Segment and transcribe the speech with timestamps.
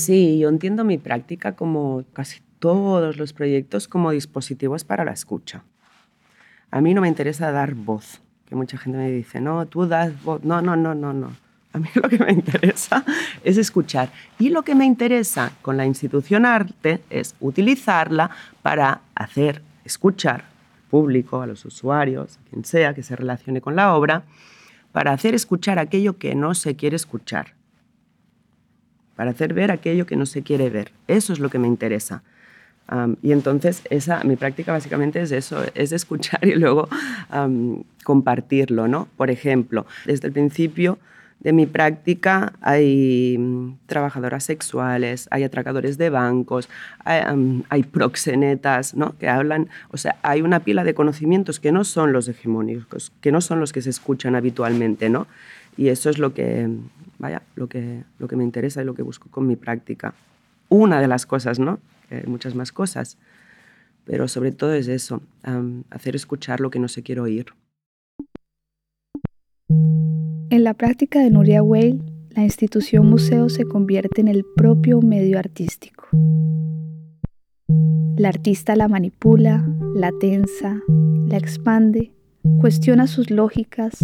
[0.00, 5.62] Sí, yo entiendo mi práctica como casi todos los proyectos como dispositivos para la escucha.
[6.70, 10.22] A mí no me interesa dar voz, que mucha gente me dice, no, tú das
[10.24, 10.42] voz.
[10.42, 11.32] No, no, no, no, no.
[11.74, 13.04] A mí lo que me interesa
[13.44, 14.10] es escuchar.
[14.38, 18.30] Y lo que me interesa con la institución arte es utilizarla
[18.62, 23.76] para hacer escuchar al público, a los usuarios, a quien sea que se relacione con
[23.76, 24.22] la obra,
[24.92, 27.59] para hacer escuchar aquello que no se quiere escuchar,
[29.20, 30.92] para hacer ver aquello que no se quiere ver.
[31.06, 32.22] Eso es lo que me interesa.
[33.20, 36.88] y entonces esa, mi práctica básicamente es eso, es escuchar y luego
[38.02, 38.88] compartirlo.
[38.88, 39.08] ¿no?
[39.18, 40.98] Por ejemplo, desde el principio
[41.38, 46.70] de mi práctica hay mm, trabajadoras sexuales, hay atracadores de bancos,
[47.04, 49.18] hay, proxenetas, ¿no?
[49.18, 53.32] Que hablan, o sea, hay una pila de conocimientos que no son los hegemónicos, que
[53.32, 55.26] no son los que se escuchan habitualmente, ¿no?
[55.76, 56.68] Y eso es lo que,
[57.20, 60.14] vaya, lo que, lo que me interesa y lo que busco con mi práctica.
[60.68, 61.78] Una de las cosas, ¿no?
[62.10, 63.18] Hay muchas más cosas,
[64.04, 65.22] pero sobre todo es eso,
[65.90, 67.46] hacer escuchar lo que no se quiere oír.
[70.50, 75.38] En la práctica de Nuria Weil, la institución museo se convierte en el propio medio
[75.38, 76.08] artístico.
[78.16, 80.80] La artista la manipula, la tensa,
[81.26, 82.12] la expande,
[82.60, 83.98] cuestiona sus lógicas,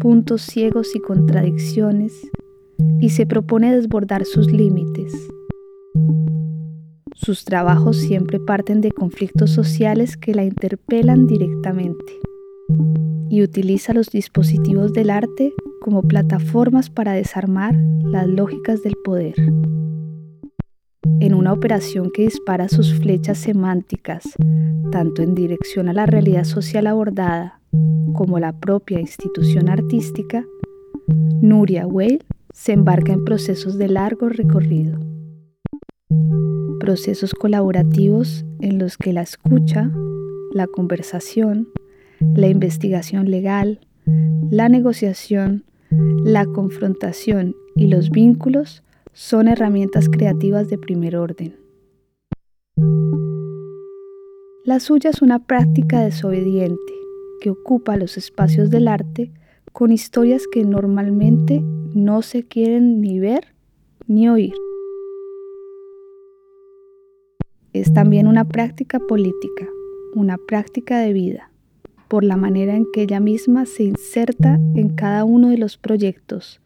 [0.00, 2.12] puntos ciegos y contradicciones,
[3.00, 5.12] y se propone desbordar sus límites.
[7.14, 12.18] Sus trabajos siempre parten de conflictos sociales que la interpelan directamente
[13.28, 19.34] y utiliza los dispositivos del arte como plataformas para desarmar las lógicas del poder.
[21.20, 24.24] En una operación que dispara sus flechas semánticas,
[24.90, 27.60] tanto en dirección a la realidad social abordada
[28.12, 30.44] como la propia institución artística,
[31.40, 34.98] Nuria Weil se embarca en procesos de largo recorrido.
[36.78, 39.90] Procesos colaborativos en los que la escucha,
[40.52, 41.68] la conversación,
[42.34, 43.80] la investigación legal,
[44.50, 45.64] la negociación,
[46.24, 48.82] la confrontación y los vínculos
[49.12, 51.56] son herramientas creativas de primer orden.
[54.64, 56.92] La suya es una práctica desobediente
[57.40, 59.32] que ocupa los espacios del arte
[59.72, 61.62] con historias que normalmente
[61.94, 63.46] no se quieren ni ver
[64.06, 64.54] ni oír.
[67.72, 69.66] Es también una práctica política,
[70.14, 71.52] una práctica de vida
[72.12, 76.60] por la manera en que ella misma se inserta en cada uno de los proyectos,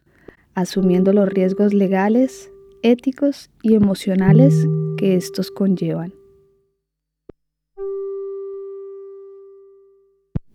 [0.55, 2.51] asumiendo los riesgos legales,
[2.81, 4.67] éticos y emocionales
[4.97, 6.11] que estos conllevan.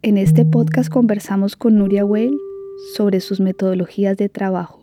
[0.05, 2.37] En este podcast conversamos con Nuria Weil
[2.93, 4.81] sobre sus metodologías de trabajo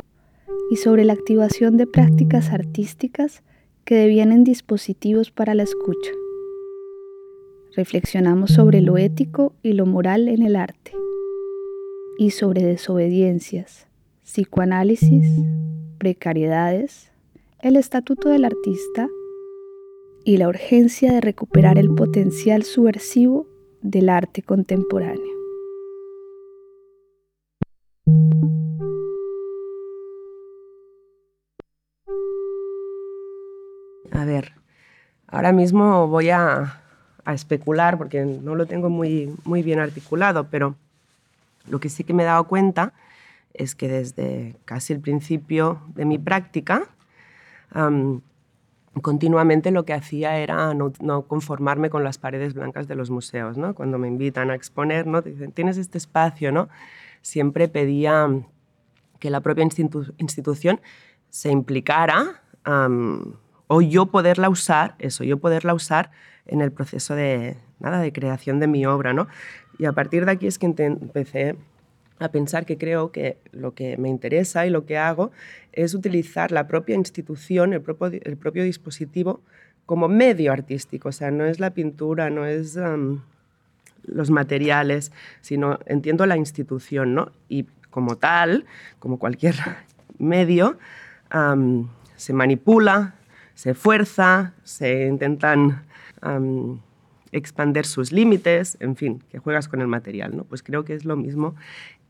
[0.72, 3.44] y sobre la activación de prácticas artísticas
[3.84, 6.12] que devienen dispositivos para la escucha.
[7.76, 10.94] Reflexionamos sobre lo ético y lo moral en el arte
[12.18, 13.88] y sobre desobediencias,
[14.24, 15.28] psicoanálisis,
[15.98, 17.12] precariedades,
[17.62, 19.10] el estatuto del artista
[20.24, 23.48] y la urgencia de recuperar el potencial subversivo
[23.82, 25.40] del arte contemporáneo.
[34.12, 34.54] A ver,
[35.28, 36.82] ahora mismo voy a
[37.28, 40.76] especular porque no lo tengo muy, muy bien articulado, pero
[41.68, 42.94] lo que sí que me he dado cuenta
[43.54, 46.88] es que desde casi el principio de mi práctica,
[49.02, 53.58] continuamente lo que hacía era no, conformarme con las paredes blancas de los museos.
[53.58, 53.76] ¿no?
[53.76, 55.22] Cuando me invitan a exponer, ¿no?
[55.22, 56.70] dicen, tienes este espacio, ¿no?
[57.22, 58.28] siempre pedía
[59.20, 59.68] que la propia
[60.18, 60.82] institución
[61.30, 62.42] se implicara
[63.68, 66.12] o yo poderla usar, eso, yo poderla usar
[66.46, 69.14] en el proceso de, nada, de creación de mi obra.
[69.14, 69.28] ¿no?
[69.78, 71.56] Y a partir de aquí es que empecé
[72.20, 75.32] a pensar que creo que lo que me interesa y lo que hago
[75.72, 79.42] es utilizar la propia institución, el propio, el propio dispositivo,
[79.86, 81.10] como medio artístico.
[81.10, 82.78] O sea, no es la pintura, no es
[84.04, 85.12] los materiales,
[85.42, 87.32] sino entiendo la institución, ¿no?
[87.48, 88.66] Y como tal,
[89.00, 89.56] como cualquier
[90.20, 90.78] medio,
[92.16, 93.16] se manipula,
[93.56, 95.84] se fuerza, se intentan
[96.24, 96.80] um,
[97.32, 100.36] expander sus límites, en fin, que juegas con el material.
[100.36, 100.44] ¿no?
[100.44, 101.56] Pues creo que es lo mismo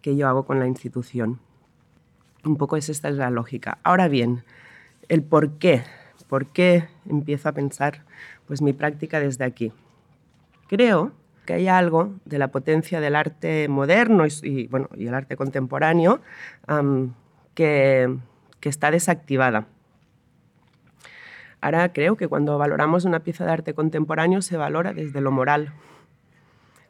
[0.02, 1.40] que yo hago con la institución.
[2.44, 3.80] Un poco es esta es la lógica.
[3.84, 4.44] Ahora bien,
[5.10, 5.84] el por qué,
[6.28, 8.06] por qué empiezo a pensar
[8.48, 9.72] pues mi práctica desde aquí.
[10.68, 11.12] Creo
[11.46, 16.22] que hay algo de la potencia del arte moderno y, bueno, y el arte contemporáneo
[17.56, 18.18] que,
[18.60, 19.68] que está desactivada
[21.62, 25.74] Ahora creo que cuando valoramos una pieza de arte contemporáneo se valora desde lo moral.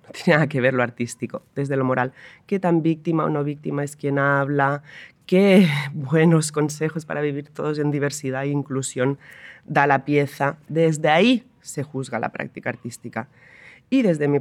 [0.14, 2.14] Tiene nada que ver lo artístico, desde lo moral.
[2.46, 4.84] ¿Qué tan víctima o no víctima es quien habla?
[5.26, 9.18] ¿Qué buenos consejos para vivir todos en diversidad e inclusión
[9.66, 10.58] da la pieza?
[10.68, 13.28] Desde ahí se juzga la práctica artística.
[13.90, 14.40] Y desde mi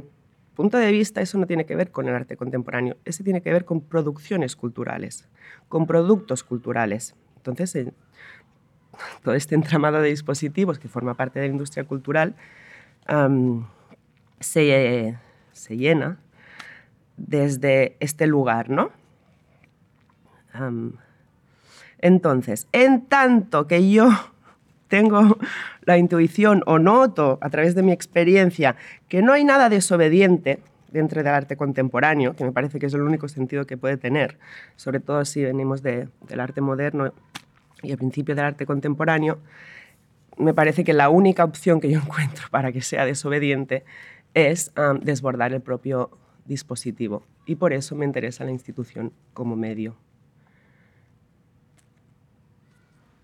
[0.55, 3.51] punto de vista eso no tiene que ver con el arte contemporáneo, ese tiene que
[3.51, 5.27] ver con producciones culturales,
[5.69, 7.15] con productos culturales.
[7.37, 7.93] Entonces, eh,
[9.23, 12.35] todo este entramado de dispositivos que forma parte de la industria cultural
[14.39, 15.17] se,
[15.59, 16.17] se, llena
[17.17, 18.91] desde este lugar, ¿no?
[21.99, 24.09] entonces, en tanto que yo
[24.87, 25.37] tengo
[25.83, 28.75] la intuición o noto a través de mi experiencia
[29.07, 30.59] que no hay nada desobediente
[30.91, 34.39] dentro del arte contemporáneo, que me parece que es el único sentido que puede tener,
[34.75, 36.09] sobre todo si venimos del
[36.39, 37.13] arte moderno
[37.83, 39.39] y el principio del arte contemporáneo,
[40.37, 43.83] me parece que la única opción que yo encuentro para que sea desobediente
[44.33, 44.71] es
[45.01, 46.11] desbordar el propio
[46.45, 47.23] dispositivo.
[47.45, 49.95] Y por eso me interesa la institución como medio.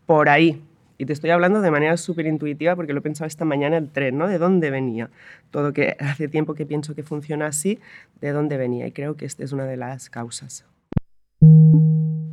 [0.05, 0.61] Por ahí
[0.97, 3.89] y te estoy hablando de manera súper intuitiva porque lo he pensado esta mañana el
[3.89, 4.27] tren, ¿no?
[4.27, 5.09] ¿De dónde venía?
[5.51, 7.79] Todo que hace tiempo que pienso que funciona así,
[8.21, 8.87] ¿de dónde venía?
[8.87, 10.65] Y creo que esta es una de las causas.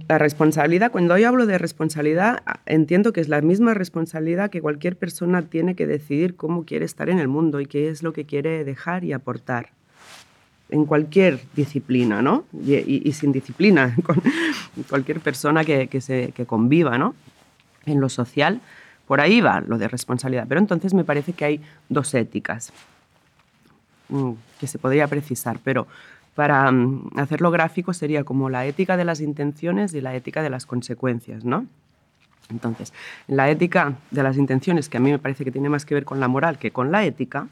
[0.08, 4.96] La responsabilidad, cuando yo hablo de responsabilidad, entiendo que es la misma responsabilidad que cualquier
[4.96, 8.24] persona tiene que decidir cómo quiere estar en el mundo y qué es lo que
[8.24, 9.70] quiere dejar y aportar
[10.70, 12.44] en cualquier disciplina, ¿no?
[12.64, 14.22] Y, sin disciplina, con
[14.88, 17.14] cualquier persona que, que, se, que conviva, ¿no?
[17.86, 18.60] en lo social,
[19.06, 20.46] por ahí va lo de responsabilidad.
[20.48, 22.72] Pero entonces me parece que hay dos éticas
[24.08, 25.86] mm, que se podría precisar, pero
[26.34, 30.50] para mm, hacerlo gráfico sería como la ética de las intenciones y la ética de
[30.50, 31.66] las consecuencias, ¿no?
[32.50, 32.92] Entonces,
[33.28, 36.04] la ética de las intenciones, que a mí me parece que tiene más que ver
[36.04, 37.48] con la moral que con la ética,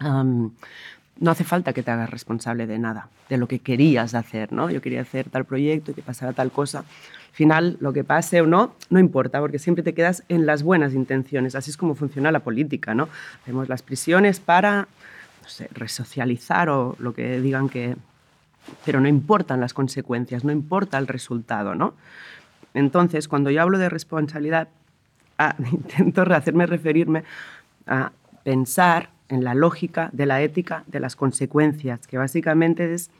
[0.00, 4.70] no hace falta que te hagas responsable de nada, de lo que querías hacer, ¿no?
[4.70, 6.80] Yo quería hacer tal proyecto y que pasara tal cosa.
[6.80, 10.62] Al final, lo que pase o no, no importa, porque siempre te quedas en las
[10.62, 11.54] buenas intenciones.
[11.54, 13.08] Así es como funciona la política, ¿no?
[13.42, 14.88] Hacemos las prisiones para,
[15.44, 17.96] no sé, resocializar o lo que digan que...
[18.84, 21.92] Pero no importan las consecuencias, no importa el resultado, ¿no?
[22.72, 24.68] Entonces, cuando yo hablo de responsabilidad,
[25.38, 27.24] ah, intento hacerme referirme
[27.86, 28.10] a
[28.42, 33.10] pensar en la lógica de la ética de las consecuencias, que básicamente es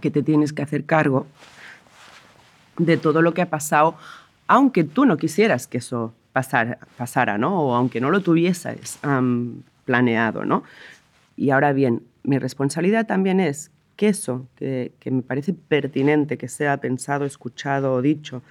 [0.00, 1.26] que te tienes que hacer cargo
[2.78, 3.94] de todo lo que ha pasado,
[4.48, 7.60] aunque tú no quisieras que eso pasara, pasara ¿no?
[7.60, 8.98] O aunque no lo tuvieses
[9.84, 10.64] planeado, ¿no?
[11.40, 16.76] Y ahora bien, mi responsabilidad también es que eso, que, me parece pertinente que sea
[16.76, 18.42] pensado, escuchado o dicho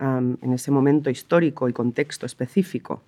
[0.00, 3.04] en ese momento histórico y contexto específico,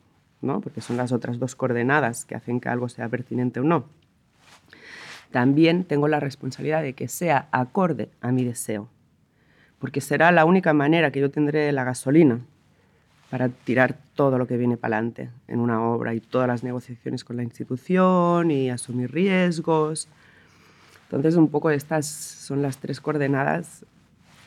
[0.62, 3.86] porque son las otras dos coordenadas que hacen que algo sea pertinente o no.
[5.32, 8.88] También tengo la responsabilidad de que sea acorde a mi deseo,
[9.80, 12.42] porque será la única manera que yo tendré la gasolina
[13.30, 17.24] para tirar todo lo que viene para adelante en una obra y todas las negociaciones
[17.24, 20.08] con la institución y asumir riesgos.
[21.04, 23.84] Entonces, un poco estas son las tres coordenadas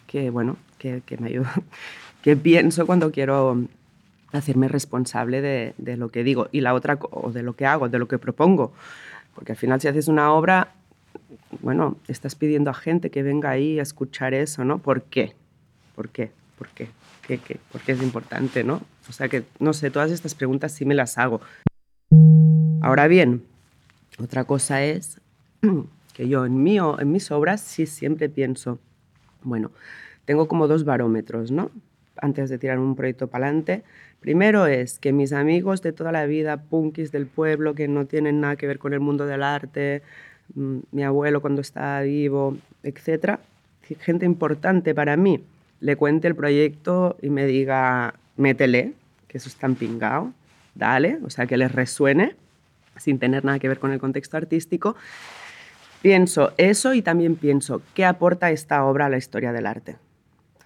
[0.08, 1.64] que, bueno, que, que me ayudan,
[2.24, 3.64] que pienso cuando quiero
[4.31, 7.89] hacerme responsable de, de, lo que digo y la otra, o de lo que hago,
[7.89, 8.74] de lo que propongo.
[9.36, 10.74] Porque al final si haces una obra,
[11.62, 14.80] bueno, estás pidiendo a gente que venga ahí a escuchar eso, ¿no?
[14.80, 15.36] ¿Por qué?
[15.96, 16.32] ¿Por qué?
[16.58, 16.89] ¿Por qué?
[17.29, 17.59] ¿Qué, qué?
[17.71, 18.81] ¿Por qué es importante, no?
[19.07, 21.41] O sea que, no sé, todas estas preguntas sí me las hago.
[22.81, 23.43] Ahora bien,
[24.17, 25.21] otra cosa es
[26.15, 28.79] que yo en, mí, en mis obras sí siempre pienso,
[29.43, 29.69] bueno,
[30.25, 31.69] tengo como dos barómetros, ¿no?
[32.19, 33.83] Antes de tirar un proyecto para adelante,
[34.19, 38.41] Primero es que mis amigos de toda la vida, punkis del pueblo, que no tienen
[38.41, 40.01] nada que ver con el mundo del arte,
[40.55, 43.39] mm, mi abuelo cuando estaba vivo, etc.,
[44.01, 45.41] gente importante para mí,
[45.79, 48.93] le cuente el proyecto y me diga, métele,
[49.27, 50.33] que eso está pingado,
[50.75, 52.36] dale, o sea, que les resuene,
[52.98, 54.95] sin tener nada que ver con el contexto artístico.
[56.01, 59.98] Pienso eso y también pienso, ¿qué aporta esta obra a la historia del arte?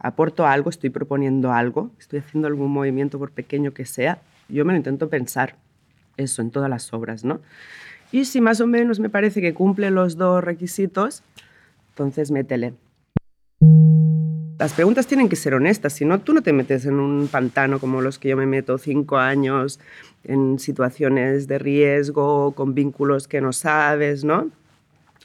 [0.04, 4.74] aporto algo, estoy proponiendo algo, estoy haciendo algún movimiento por pequeño que sea, yo me
[4.74, 5.56] lo intento pensar
[6.18, 7.40] eso en todas las obras, ¿no?
[8.12, 11.24] Y si más o menos me parece que cumple los dos requisitos,
[11.92, 12.74] entonces métele.
[14.64, 17.80] Las preguntas tienen que ser honestas, si no, tú no te metes en un pantano
[17.82, 19.78] como los que yo me meto cinco años,
[20.24, 24.52] en situaciones de riesgo, con vínculos que no sabes, ¿no?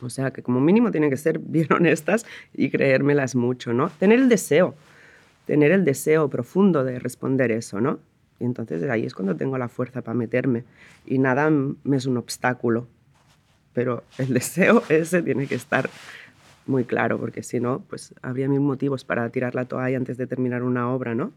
[0.02, 3.90] O sea que como mínimo tienen que ser bien honestas y creérmelas mucho, ¿no?
[4.00, 4.74] Tener el deseo,
[5.46, 8.00] tener el deseo profundo de responder eso, ¿no?
[8.40, 10.64] Y entonces ahí es cuando tengo la fuerza para meterme.
[11.06, 12.88] Y nada me es un obstáculo.
[13.72, 15.88] Pero el deseo ese tiene que estar
[16.68, 20.26] muy claro, porque si no, pues habría mil motivos para tirar la toalla antes de
[20.26, 21.32] terminar una obra, ¿no?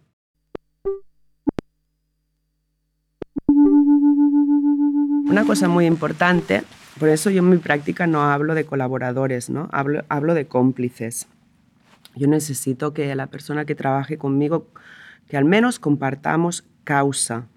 [5.30, 6.64] Una cosa muy importante,
[7.00, 9.70] por eso yo en mi práctica no hablo de colaboradores, ¿no?
[9.72, 11.28] Hablo, hablo de cómplices.
[12.16, 14.68] Yo necesito que la persona que trabaje conmigo,
[15.30, 17.48] que al menos compartamos causa.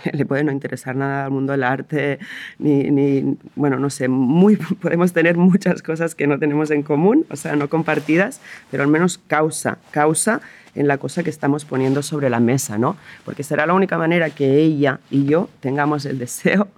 [0.12, 2.18] Le puede no interesar nada al mundo del arte,
[2.58, 7.26] ni, ni, bueno, no sé, muy, podemos tener muchas cosas que no tenemos en común,
[7.30, 10.40] o sea, no compartidas, pero al menos causa, causa
[10.74, 12.96] en la cosa que estamos poniendo sobre la mesa, ¿no?
[13.24, 16.68] Porque será la única manera que ella y yo tengamos el deseo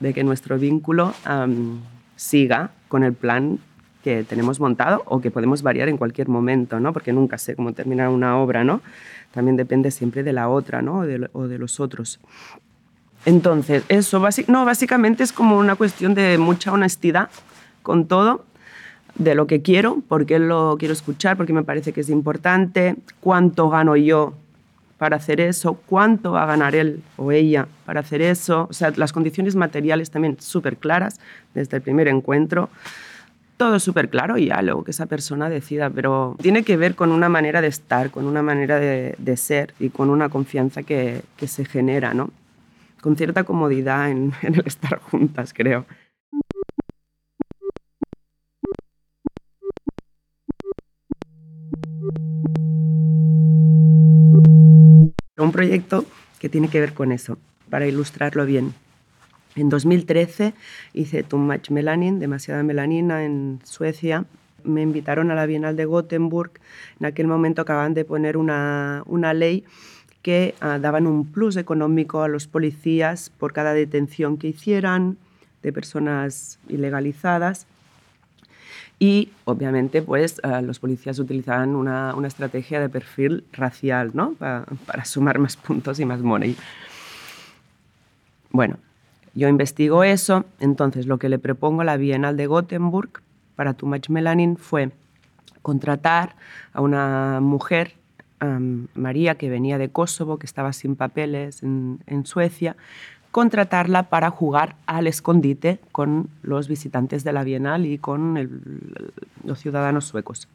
[0.00, 1.14] de que nuestro vínculo
[2.16, 3.58] siga con el plan
[4.06, 6.92] que tenemos montado o que podemos variar en cualquier momento, ¿no?
[6.92, 8.80] Porque nunca sé cómo terminar una obra, ¿no?
[9.32, 10.98] También depende siempre de la otra, ¿no?
[11.32, 12.20] O de, los otros.
[13.24, 17.30] Entonces, eso no, básicamente es como una cuestión de mucha honestidad
[17.82, 18.44] con todo,
[19.16, 22.94] de lo que quiero, por qué lo quiero escuchar, porque me parece que es importante,
[23.18, 24.34] cuánto gano yo
[24.98, 28.92] para hacer eso, cuánto va a ganar él o ella para hacer eso, o sea,
[28.94, 31.18] las condiciones materiales también súper claras
[31.54, 32.70] desde el primer encuentro
[33.56, 37.10] todo súper claro y ya luego que esa persona decida, pero tiene que ver con
[37.10, 41.64] una manera de estar, con una manera de, ser y con una confianza que, se
[41.64, 42.30] genera, ¿no?
[43.00, 45.86] Con cierta comodidad en, en el estar juntas, creo.
[55.38, 56.04] Un proyecto
[56.38, 57.38] que tiene que ver con eso,
[57.70, 58.74] para ilustrarlo bien.
[59.56, 60.52] En 2013
[60.92, 64.26] hice Too Much Melanin, demasiada melanina en Suecia.
[64.64, 66.52] Me invitaron a la Bienal de Gothenburg.
[67.00, 69.64] En aquel momento acaban de poner una, una ley
[70.20, 75.16] que uh, daban un plus económico a los policías por cada detención que hicieran
[75.62, 77.66] de personas ilegalizadas.
[78.98, 84.32] Y obviamente pues uh, los policías utilizaban una, una, estrategia de perfil racial ¿no?
[84.34, 86.56] para, para sumar más puntos y más money.
[88.50, 88.78] Bueno,
[89.36, 93.20] yo investigo eso, entonces lo que le propongo a la Bienal de Gothenburg
[93.54, 94.92] para Too Much Melanin fue
[95.60, 96.36] contratar
[96.72, 97.96] a una mujer,
[98.94, 102.76] María, que venía de Kosovo, que estaba sin papeles en, Suecia,
[103.30, 108.48] contratarla para jugar al escondite con los visitantes de la Bienal y con
[109.44, 110.48] los ciudadanos suecos.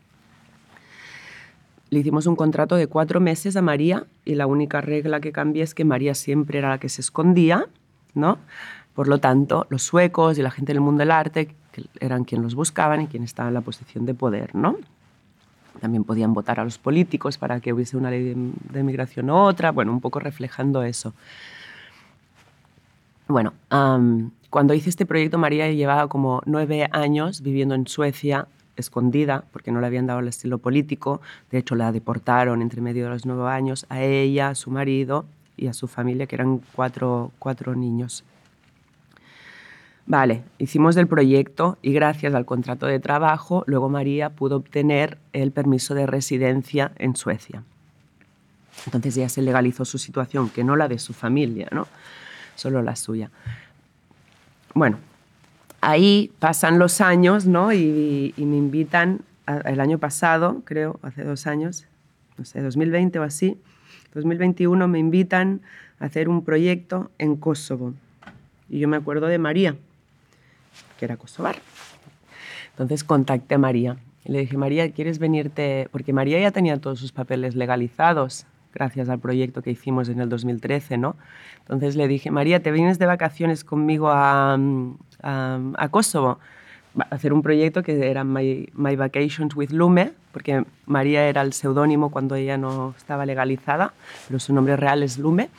[1.91, 5.61] Le hicimos un contrato de cuatro meses a María y la única regla que cambié
[5.61, 7.67] es que María siempre era la que se escondía
[8.13, 8.37] ¿no?
[8.93, 11.55] Por lo tanto, los suecos y la gente del mundo del arte
[11.99, 14.75] eran quienes los buscaban y quienes estaban en la posición de poder, ¿no?
[15.79, 19.71] También podían votar a los políticos para que hubiese una ley de, migración u otra,
[19.71, 21.13] bueno, un poco reflejando eso.
[23.27, 23.53] Bueno,
[24.49, 29.79] cuando hice este proyecto, María llevaba como nueve años viviendo en Suecia, escondida, porque no
[29.79, 31.21] le habían dado el estilo político.
[31.49, 35.25] De hecho, la deportaron entre medio de los nueve años a ella, a su marido
[35.61, 38.23] y a su familia, que eran cuatro, cuatro niños.
[40.07, 45.51] Vale, hicimos el proyecto y gracias al contrato de trabajo, luego María pudo obtener el
[45.51, 47.63] permiso de residencia en Suecia.
[48.85, 51.87] Entonces ya se legalizó su situación, que no la de su familia, ¿no?
[52.55, 53.29] solo la suya.
[54.73, 54.97] Bueno,
[55.79, 57.71] ahí pasan los años ¿no?
[57.71, 59.21] y, me invitan
[59.65, 61.85] el año pasado, creo, hace dos años,
[62.37, 63.57] no sé, 2020 o así,
[64.13, 65.61] 2021 me invitan
[65.99, 67.93] a hacer un proyecto en Kosovo.
[68.69, 69.75] Y yo me acuerdo de María,
[70.97, 71.57] que era kosovar.
[72.71, 75.87] Entonces contacté a María y le dije, María, ¿quieres venirte?
[75.91, 80.29] Porque María ya tenía todos sus papeles legalizados gracias al proyecto que hicimos en el
[80.29, 81.15] 2013, ¿no?
[81.59, 84.57] Entonces le dije, María, ¿te vienes de vacaciones conmigo a,
[85.21, 86.39] a, a Kosovo?
[87.10, 92.12] Hacer un proyecto que era My, My, Vacations with Lume, porque María era el seudónimo
[92.12, 93.93] cuando ella no estaba legalizada,
[94.27, 95.50] pero su nombre real es Lume.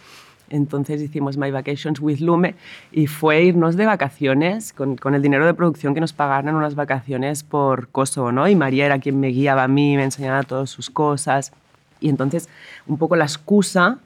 [0.50, 2.54] Entonces hicimos My Vacations with Lume
[2.90, 6.74] y fue irnos de vacaciones con, con, el dinero de producción que nos pagaran unas
[6.74, 8.46] vacaciones por Kosovo, ¿no?
[8.46, 11.52] Y María era quien me guiaba a mí, me enseñaba todas sus cosas.
[12.00, 12.50] Y entonces
[12.86, 13.98] un poco la excusa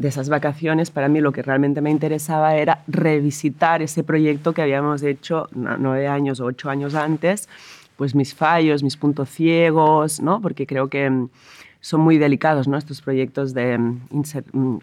[0.00, 4.62] de esas vacaciones, para mí lo que realmente me interesaba era revisitar ese proyecto que
[4.62, 7.50] habíamos hecho nueve años o ocho años antes,
[7.98, 10.40] pues mis fallos, mis puntos ciegos, ¿no?
[10.40, 11.28] porque creo que mm,
[11.80, 12.78] son muy delicados ¿no?
[12.78, 13.76] estos proyectos de...
[13.76, 14.00] Mm,
[14.54, 14.78] mm,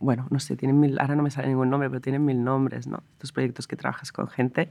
[0.00, 2.86] bueno, no sé, tienen mil, ahora no me sale ningún nombre, pero tienen mil nombres,
[2.86, 3.02] ¿no?
[3.12, 4.70] Estos proyectos que trabajas con gente,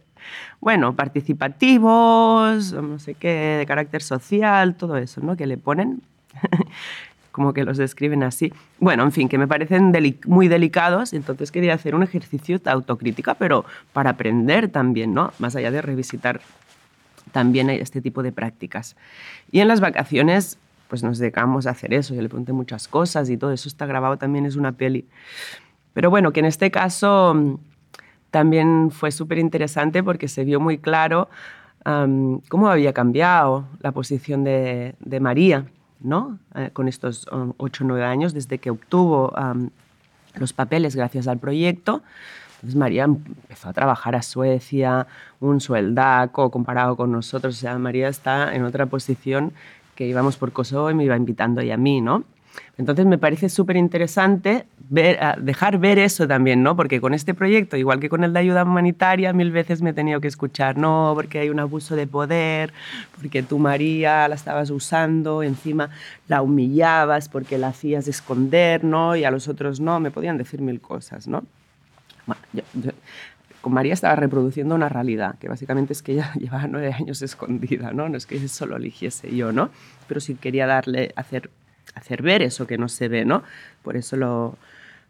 [0.62, 5.36] bueno, participativos, no sé qué, de carácter social, todo eso, ¿no?
[5.36, 6.04] Que le ponen
[7.36, 8.54] como que los describen así.
[8.80, 9.92] Bueno, en fin, que me parecen
[10.26, 15.34] muy delicados, entonces quería hacer un ejercicio de autocrítica, pero para aprender también, ¿no?
[15.38, 16.40] Más allá de revisitar
[17.34, 18.96] también este tipo de prácticas.
[19.52, 22.16] Y en las vacaciones, pues nos dedicamos a hacer eso.
[22.16, 25.06] Yo le pregunté muchas cosas y todo eso está grabado también, es una peli.
[25.94, 27.58] Pero bueno, que en este caso mm,
[28.32, 31.28] también fue súper interesante porque se vio muy claro
[32.50, 35.66] cómo había cambiado la posición de, María
[36.06, 36.40] ¿no?
[36.56, 39.34] Eh, con estos um, ocho o nueve años desde que obtuvo
[40.36, 42.02] los papeles gracias al proyecto.
[42.56, 45.08] Entonces María empezó a trabajar a Suecia,
[45.40, 47.64] un sueldaco comparado con nosotros.
[47.64, 49.52] O María está en otra posición
[49.96, 52.24] que íbamos por Kosovo y me iba invitando ella a mí, ¿no?
[52.78, 56.76] Entonces me parece súper interesante dejar ver eso también, ¿no?
[56.76, 59.94] Porque con este proyecto, igual que con el de ayuda humanitaria, mil veces me he
[59.94, 62.74] tenido que escuchar, no, porque hay un abuso de poder,
[63.16, 65.90] porque tú María la estabas usando, encima
[66.28, 69.16] la humillabas porque la hacías esconder, ¿no?
[69.16, 71.44] Y a los otros no, me podían decir mil cosas, ¿no?
[73.66, 77.94] con María estaba reproduciendo una realidad, que básicamente es que ella llevaba nueve años escondida,
[77.94, 78.08] ¿no?
[78.10, 79.72] No es que eso lo eligiese yo, ¿no?
[80.08, 81.50] Pero sí quería darle, hacer
[81.96, 83.44] hacer ver eso que no se ve, ¿no?
[83.84, 84.58] Por eso lo,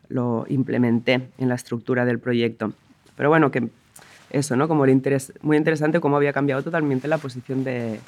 [0.07, 2.73] lo implementé en la estructura del proyecto.
[3.17, 3.67] Pero bueno, que
[4.29, 4.67] eso, ¿no?
[4.67, 7.99] Como interés, muy interesante cómo había cambiado totalmente la posición de,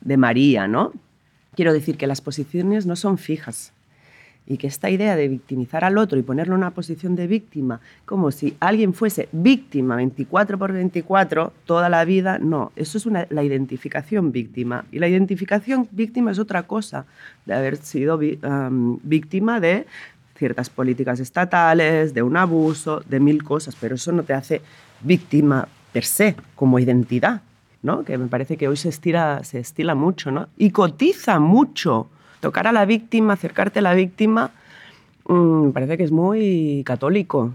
[0.00, 0.92] de María, ¿no?
[1.54, 3.72] Quiero decir que las posiciones no son fijas
[4.48, 7.80] y que esta idea de victimizar al otro y ponerlo en una posición de víctima,
[8.06, 13.42] como si alguien fuese víctima 24 por 24 toda la vida, no, eso es la
[13.44, 14.86] identificación víctima.
[14.90, 17.04] Y la identificación víctima es otra cosa,
[17.44, 19.86] de haber sido víctima de
[20.34, 24.62] ciertas políticas estatales, de un abuso, de mil cosas, pero eso no te hace
[25.02, 27.42] víctima per se, como identidad,
[27.82, 28.02] ¿no?
[28.02, 30.48] que me parece que hoy se, estira, se estila mucho ¿no?
[30.56, 32.08] y cotiza mucho
[32.40, 34.52] tocar a la víctima, acercarte a la víctima,
[35.26, 37.52] mm, me parece que es muy católico.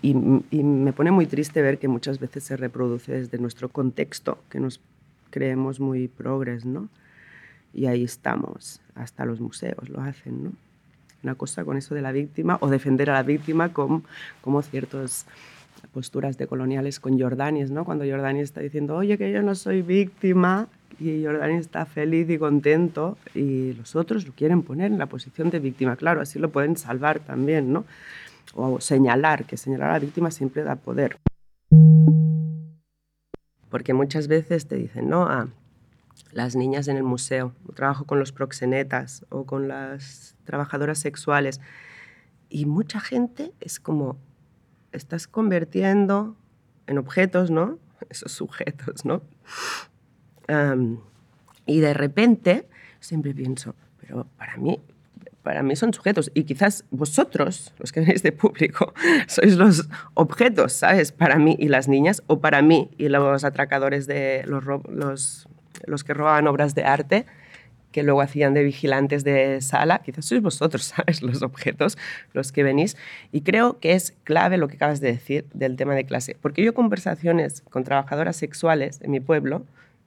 [0.00, 4.58] Y, me pone muy triste ver que muchas veces se reproduce desde nuestro contexto, que
[4.58, 4.80] nos
[5.28, 6.88] creemos muy progres, ¿no?
[7.74, 10.52] Y ahí estamos, hasta los museos lo hacen, ¿no?
[11.22, 14.02] Una cosa con eso de la víctima o defender a la víctima como,
[14.40, 15.26] como ciertas
[15.92, 17.84] posturas de coloniales con Jordanias, ¿no?
[17.84, 20.68] Cuando Jordania está diciendo, oye, que yo no soy víctima,
[20.98, 25.50] y Jordania está feliz y contento y los otros lo quieren poner en la posición
[25.50, 25.96] de víctima.
[25.96, 27.84] Claro, así lo pueden salvar también, ¿no?
[28.54, 31.18] O señalar, que señalar a la víctima siempre da poder.
[33.68, 35.48] Porque muchas veces te dicen, no, a
[36.32, 41.60] las niñas en el museo, trabajo con los proxenetas o con las trabajadoras sexuales.
[42.48, 44.16] Y mucha gente es como,
[44.92, 46.36] estás convirtiendo
[46.86, 47.78] en objetos, ¿no?
[48.08, 49.22] Esos sujetos, ¿no?
[51.66, 52.66] Y de repente
[53.00, 54.80] siempre pienso, pero para mí,
[55.42, 58.92] para mí son sujetos y quizás vosotros, los que venís de público,
[59.28, 61.12] sois los objetos, ¿sabes?
[61.12, 65.48] Para mí y las niñas, o para mí y los atracadores de los, los,
[65.86, 67.26] los que robaban obras de arte,
[67.96, 71.22] que luego hacían de vigilantes de sala, quizás sois vosotros, ¿sabes?
[71.22, 71.96] Los objetos,
[72.34, 72.96] los que venís.
[73.32, 76.62] Y creo que es clave lo que acabas de decir del tema de clase, porque
[76.62, 79.64] yo conversaciones con trabajadoras sexuales en mi pueblo,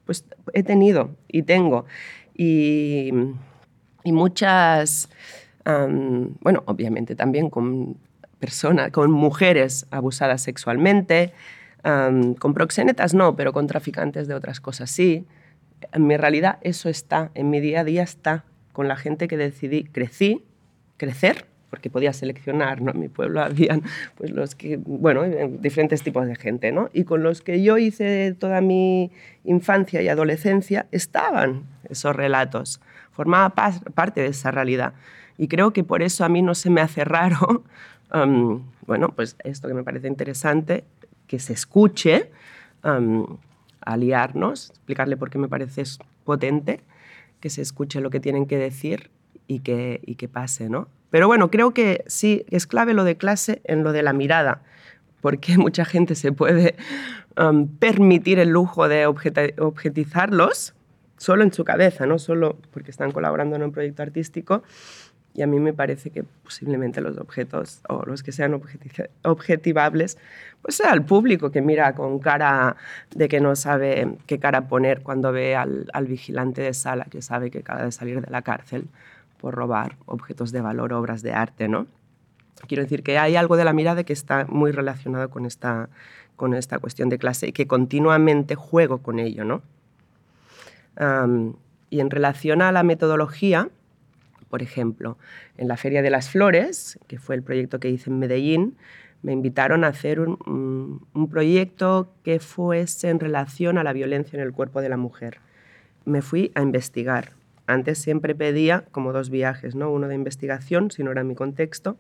[0.10, 1.86] pues he tenido y tengo.
[2.36, 3.12] Y,
[4.06, 5.08] muchas,
[5.63, 7.95] bueno, obviamente también con
[8.39, 11.32] personas, con mujeres abusadas sexualmente,
[11.84, 15.28] con proxenetas no, pero con traficantes de otras cosas sí.
[15.91, 19.38] En mi realidad eso está, en mi día a día está, con la gente que
[19.38, 20.43] decidí, crecí,
[20.98, 22.91] crecer porque podía seleccionar, ¿no?
[22.91, 23.84] En mi pueblo habían,
[24.17, 25.23] pues los que, bueno,
[25.60, 26.89] diferentes tipos de gente, ¿no?
[26.93, 29.12] Y con los que yo hice toda mi
[29.43, 34.93] infancia y adolescencia estaban esos relatos, formaba parte de esa realidad.
[35.38, 37.63] Y creo que por eso a mí no se me hace raro,
[38.13, 40.84] um, bueno, pues esto que me parece interesante,
[41.27, 42.32] que se escuche,
[42.84, 43.38] um,
[43.82, 45.84] aliarnos, explicarle por qué me parece
[46.25, 46.82] potente,
[47.39, 49.12] que se escuche lo que tienen que decir
[49.47, 50.88] y que, y que pase, ¿no?
[51.10, 54.62] Pero bueno, creo que sí, es clave lo de clase en lo de la mirada,
[55.22, 56.76] porque mucha gente se puede
[57.38, 60.74] um, permitir el lujo de objetizarlos
[61.17, 64.63] solo en su cabeza, no solo porque están colaborando en un proyecto artístico.
[65.36, 68.60] Y a mí me parece que posiblemente los objetos o los que sean
[69.24, 70.17] objetivables,
[70.62, 72.76] pues sea el público que mira con cara
[73.12, 77.22] de que no sabe qué cara poner cuando ve al, al vigilante de sala que
[77.22, 78.88] sabe que acaba de salir de la cárcel
[79.39, 81.88] por robar objetos de valor, obras de arte, ¿no?
[82.67, 85.89] Quiero decir que hay algo de la mirada que está muy relacionado con esta,
[86.36, 89.62] con esta cuestión de clase y que continuamente juego con ello, ¿no?
[91.89, 93.69] Y en relación a la metodología,
[94.49, 95.17] por ejemplo,
[95.58, 98.75] en la Feria de las Flores, que fue el proyecto que hice en Medellín,
[99.21, 104.54] me invitaron a hacer un, proyecto que fuese en relación a la violencia en el
[104.54, 105.39] cuerpo de la mujer.
[106.06, 107.32] Me fui a investigar.
[107.69, 109.91] Antes siempre pedía como dos viajes, ¿no?
[109.91, 111.97] uno de investigación, si no era mi contexto,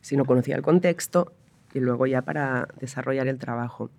[0.00, 1.34] si no conocía el contexto,
[1.74, 3.90] y luego ya para desarrollar el trabajo.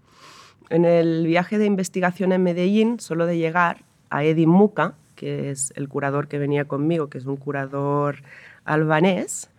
[0.72, 5.72] En el viaje de investigación en Medellín, solo de llegar a Edi Muca, que es
[5.76, 8.24] el curador que venía conmigo, que es un curador
[8.65, 9.52] albanés,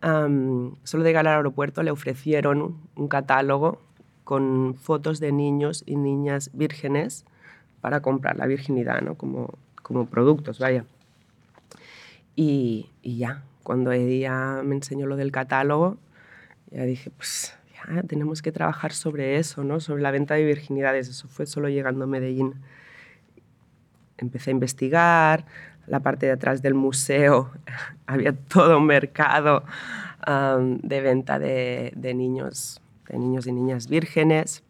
[0.00, 3.80] solo de llegar al aeropuerto le ofrecieron un catálogo
[4.22, 7.24] con fotos de niños y niñas vírgenes
[7.80, 9.16] para comprar la virginidad, ¿no?
[9.16, 9.58] como,
[9.90, 10.84] como productos, vaya.
[12.36, 15.96] Y, y ya, cuando Edia me enseñó lo del catálogo,
[16.70, 19.80] ya dije, pues ya tenemos que trabajar sobre eso, ¿no?
[19.80, 21.08] sobre la venta de virginidades.
[21.08, 22.54] Eso fue solo llegando a Medellín.
[24.16, 25.44] Empecé a investigar,
[25.88, 27.50] la parte de atrás del museo
[28.06, 29.64] había todo un mercado
[30.24, 34.62] de venta de, niños, de niños y niñas vírgenes,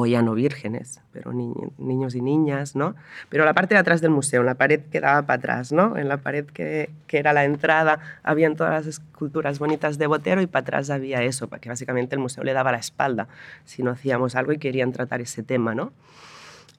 [0.00, 2.94] o ya no vírgenes, pero niños y niñas, ¿no?
[3.28, 5.96] Pero la parte de atrás del museo, en la pared que daba para atrás, ¿no?
[5.96, 10.40] En la pared que, que era la entrada, habían todas las esculturas bonitas de Botero
[10.42, 13.28] y para atrás había eso, porque básicamente el museo le daba la espalda
[13.64, 15.92] si no hacíamos algo y querían tratar ese tema, ¿no?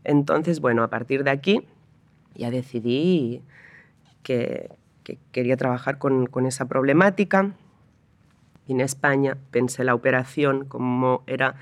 [0.03, 1.61] Entonces, bueno, a partir de aquí
[2.35, 3.41] ya decidí
[4.23, 4.69] que,
[5.31, 7.51] quería trabajar con, esa problemática.
[8.67, 11.55] En España pensé la operación como era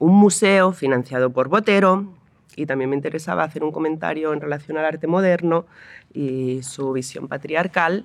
[0.00, 2.12] un museo financiado por Botero
[2.56, 5.66] y también me interesaba hacer un comentario en relación al arte moderno
[6.12, 8.04] y su visión patriarcal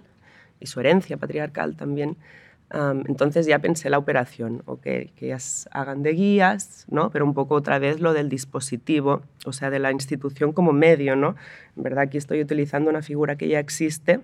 [0.59, 2.17] y su herencia patriarcal también
[2.71, 7.09] entonces ya pensé la operación, okay, que ellas hagan de guías, ¿no?
[7.11, 11.15] pero un poco otra vez lo del dispositivo, o sea, de la institución como medio.
[11.15, 11.35] ¿no?
[11.77, 14.21] En verdad aquí estoy utilizando una figura que ya existe,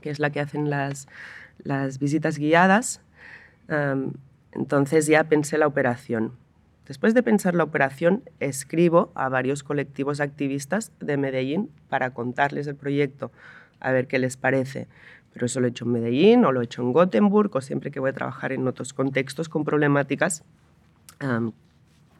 [0.00, 1.08] que es la que hacen las,
[1.58, 3.00] las visitas guiadas.
[4.52, 6.32] entonces ya pensé la operación.
[6.86, 12.74] Después de pensar la operación, escribo a varios colectivos activistas de Medellín para contarles el
[12.74, 13.30] proyecto,
[13.78, 14.88] a ver qué les parece.
[15.32, 17.90] Pero eso lo he hecho en Medellín o lo he hecho en Gothenburg o siempre
[17.90, 20.44] que voy a trabajar en otros contextos con problemáticas,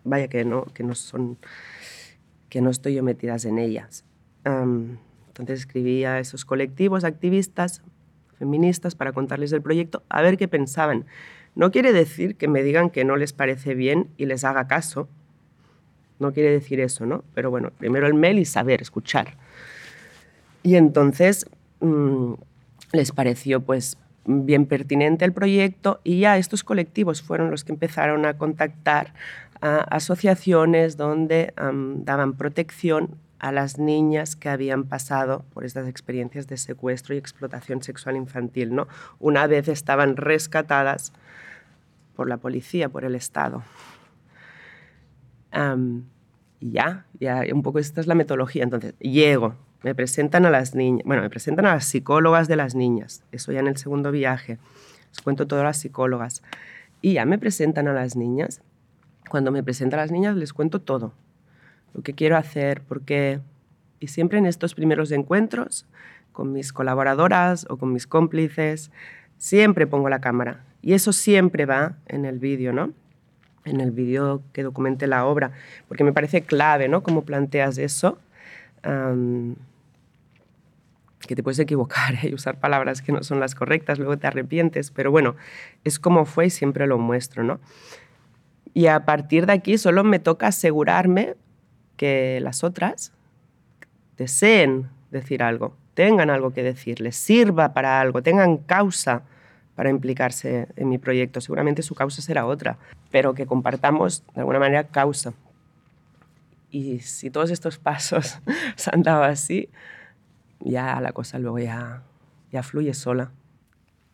[0.04, 1.38] vaya que no, que no son,
[2.48, 4.04] que no estoy yo metidas en ellas.
[4.44, 7.82] entonces escribí a esos colectivos activistas
[8.38, 11.04] feministas para contarles el proyecto, a ver qué pensaban.
[11.54, 15.08] No quiere decir que me digan que no les parece bien y les haga caso.
[16.18, 17.24] No quiere decir eso, ¿no?
[17.34, 19.36] Pero bueno, primero el mail y saber, escuchar.
[20.62, 21.46] Y entonces
[21.80, 22.34] mm,
[22.92, 28.24] les pareció pues bien pertinente el proyecto y ya estos colectivos fueron los que empezaron
[28.24, 29.14] a contactar
[29.60, 36.56] a asociaciones donde daban protección a las niñas que habían pasado por estas experiencias de
[36.56, 38.72] secuestro y explotación sexual infantil.
[38.72, 38.86] ¿no?
[39.18, 41.12] Una vez estaban rescatadas
[42.14, 43.64] por la policía, por el Estado.
[46.60, 48.62] y ya, ya, un poco esta es la metodología.
[48.62, 52.76] Entonces, llego, me presentan a las niñas, bueno, me presentan a las psicólogas de las
[52.76, 54.58] niñas, eso ya en el segundo viaje,
[55.08, 56.44] les cuento todas las psicólogas.
[57.00, 58.62] Y ya me presentan a las niñas.
[59.28, 61.12] Cuando me presentan a las niñas les cuento todo,
[61.94, 63.40] lo que quiero hacer, porque...
[64.00, 65.86] Y siempre en estos primeros encuentros,
[66.32, 68.90] con mis colaboradoras o con mis cómplices,
[69.38, 70.64] siempre pongo la cámara.
[70.82, 72.92] Y eso siempre va en el vídeo, ¿no?
[73.64, 75.52] En el vídeo que documente la obra,
[75.86, 77.04] porque me parece clave, ¿no?
[77.04, 78.18] Cómo planteas eso
[81.26, 84.90] que te puedes equivocar y usar palabras que no son las correctas, luego te arrepientes,
[84.90, 85.36] pero bueno,
[85.84, 87.60] es como fue y siempre lo muestro, ¿no?
[88.74, 91.36] Y a partir de aquí solo me toca asegurarme
[92.02, 93.12] que las otras
[94.16, 99.22] deseen decir algo, tengan algo que decir, les sirva para algo, tengan causa
[99.76, 101.40] para implicarse en mi proyecto.
[101.40, 102.76] Seguramente su causa será otra,
[103.12, 105.32] pero que compartamos de alguna manera causa.
[106.72, 108.40] Y si todos estos pasos
[108.74, 109.68] se han dado así,
[110.58, 112.02] ya la cosa luego ya,
[112.50, 113.30] ya fluye sola.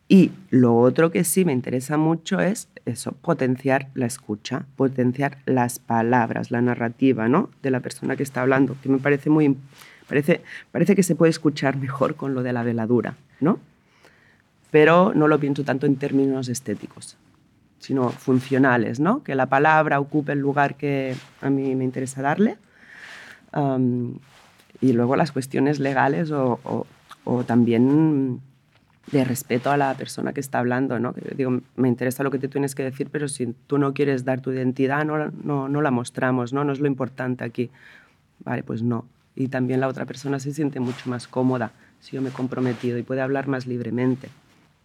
[0.09, 5.79] Y lo otro que sí me interesa mucho es eso, potenciar la escucha, potenciar las
[5.79, 7.51] palabras, la narrativa ¿no?
[7.63, 9.57] de la persona que está hablando, que me parece muy...
[10.09, 10.41] Parece,
[10.73, 13.59] parece que se puede escuchar mejor con lo de la veladura, ¿no?
[14.71, 17.19] Pero no lo pienso tanto en términos estéticos,
[17.79, 19.23] sino funcionales, ¿no?
[19.23, 22.57] Que la palabra ocupe el lugar que a mí me interesa darle
[24.81, 26.87] y luego las cuestiones legales o,
[27.25, 28.41] o, también
[29.11, 31.15] de respeto a la persona que está hablando, ¿no?
[31.37, 34.41] digo, me interesa lo que tú tienes que decir, pero si tú no quieres dar
[34.41, 36.65] tu identidad, no, no, no la mostramos, ¿no?
[36.65, 37.71] No es lo importante aquí.
[38.45, 39.05] Vale, pues no.
[39.35, 42.99] y también la otra persona se siente mucho más cómoda si yo me he comprometido
[42.99, 44.29] y puede hablar más libremente.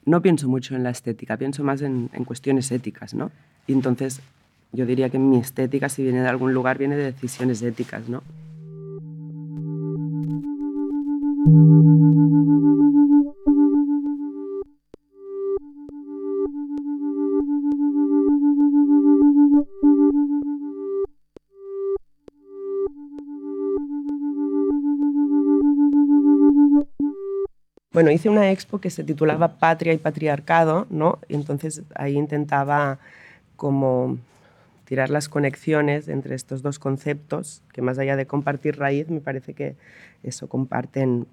[0.05, 3.31] No pienso mucho en la estética, pienso más en, en cuestiones éticas, ¿no?
[3.67, 4.21] Y entonces
[4.71, 8.23] yo diría que mi estética, si viene de algún lugar, viene de decisiones éticas, ¿no?
[27.93, 31.19] Bueno, hice una expo que se titulaba Patria y Patriarcado, ¿no?
[31.27, 32.97] Y entonces ahí intentaba
[33.55, 34.17] como
[34.85, 39.53] tirar las conexiones entre estos dos conceptos, que más allá de compartir raíz, me parece
[39.53, 39.75] que
[40.23, 41.27] eso comparten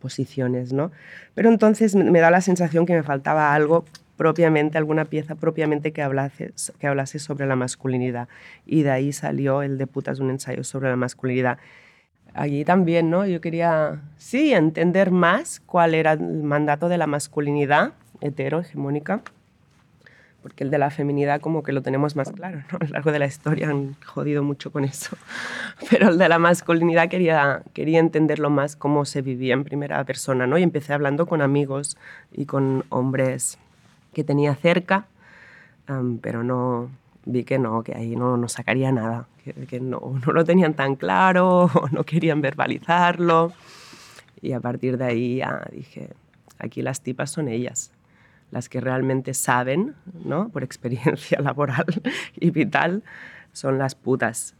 [0.00, 0.92] posiciones, ¿no?
[1.34, 3.86] Pero entonces me da la sensación que me faltaba algo
[4.18, 8.28] propiamente, alguna pieza propiamente que hablase, que hablase sobre la masculinidad.
[8.66, 11.56] Y de ahí salió el de putas, un ensayo sobre la masculinidad
[12.34, 13.26] allí también, ¿no?
[13.26, 19.22] Yo quería, sí, entender más cuál era el mandato de la masculinidad hetero, hegemónica,
[20.42, 22.78] porque el de la feminidad como que lo tenemos más claro, ¿no?
[22.80, 25.16] A lo largo de la historia han jodido mucho con eso,
[25.90, 30.46] pero el de la masculinidad quería, quería entenderlo más cómo se vivía en primera persona,
[30.46, 30.58] ¿no?
[30.58, 31.96] Y empecé hablando con amigos
[32.32, 33.58] y con hombres
[34.12, 35.06] que tenía cerca,
[36.22, 36.90] pero no,
[37.24, 39.28] vi que no, que ahí no, no sacaría nada,
[39.68, 43.52] que, no, no, lo tenían tan claro no querían verbalizarlo.
[44.40, 46.10] Y a partir de ahí ya dije,
[46.58, 47.92] aquí las tipas son ellas,
[48.50, 50.48] las que realmente saben, ¿no?
[50.48, 51.86] por experiencia laboral
[52.34, 53.02] y vital,
[53.52, 54.54] son las putas.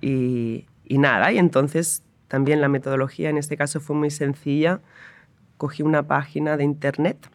[0.00, 4.80] Y, y nada, y entonces también la metodología en este caso fue muy sencilla.
[5.56, 7.30] Cogí una página de internet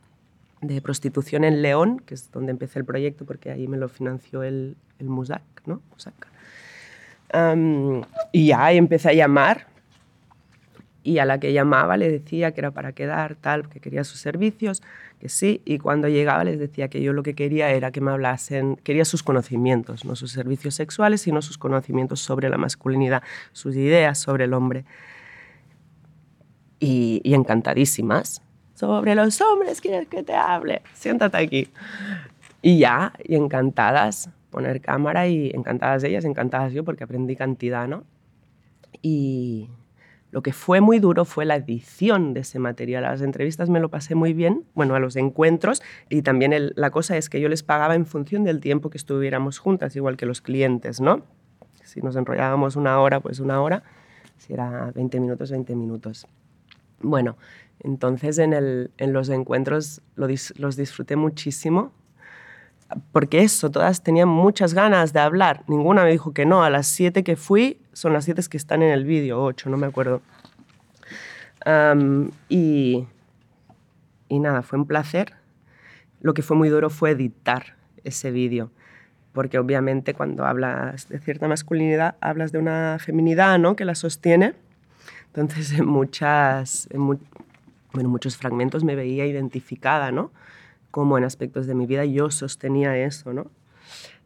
[0.61, 4.43] de prostitución en León, que es donde empecé el proyecto porque ahí me lo financió
[4.43, 5.81] el, el MUSAC, ¿no?
[8.31, 9.67] y ya empecé a llamar
[11.03, 14.19] y a la que llamaba le decía que era para quedar, tal, que quería sus
[14.19, 14.81] servicios,
[15.19, 18.11] que sí, y cuando llegaba les decía que yo lo que quería era que me
[18.11, 23.75] hablasen, quería sus conocimientos, no sus servicios sexuales, sino sus conocimientos sobre la masculinidad, sus
[23.75, 24.85] ideas sobre el hombre.
[26.81, 28.41] Y encantadísimas,
[28.79, 31.67] sobre los hombres quieres que te hable, siéntate aquí.
[32.61, 38.05] Y ya, y encantadas, poner cámara y encantadas ellas, encantadas yo, porque aprendí cantidad, ¿no?
[39.01, 39.69] Y
[40.31, 43.03] lo que fue muy duro fue la edición de ese material.
[43.03, 46.89] A las entrevistas me lo pasé muy bien, bueno, a los encuentros, y también la
[46.89, 50.25] cosa es que yo les pagaba en función del tiempo que estuviéramos juntas, igual que
[50.25, 51.23] los clientes, ¿no?
[51.83, 53.83] Si nos enrollábamos una hora, pues una hora,
[54.37, 56.27] si era 20 minutos, 20 minutos.
[57.01, 57.37] Bueno,
[57.79, 61.91] entonces en, los encuentros los disfruté muchísimo,
[63.11, 65.63] porque eso, todas tenían muchas ganas de hablar.
[65.67, 66.63] Ninguna me dijo que no.
[66.63, 69.77] A las siete que fui, son las siete que están en el vídeo, ocho, no
[69.77, 70.21] me acuerdo.
[72.49, 73.05] y,
[74.27, 75.33] y nada, fue un placer.
[76.21, 78.71] Lo que fue muy duro fue editar ese vídeo,
[79.33, 83.75] porque obviamente cuando hablas de cierta masculinidad, hablas de una feminidad ¿no?
[83.75, 84.55] que la sostiene.
[85.27, 86.89] Entonces, en, muchas,
[87.93, 90.31] bueno, muchos fragmentos me veía identificada, ¿no?
[90.91, 93.47] Como en aspectos de mi vida yo sostenía eso, ¿no?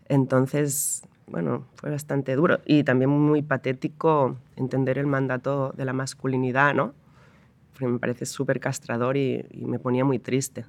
[0.10, 6.73] Entonces, bueno, fue bastante duro y también muy patético entender el mandato de la masculinidad,
[6.73, 6.93] ¿no?
[7.71, 10.65] Porque me parece súper castrador y, y me ponía muy triste.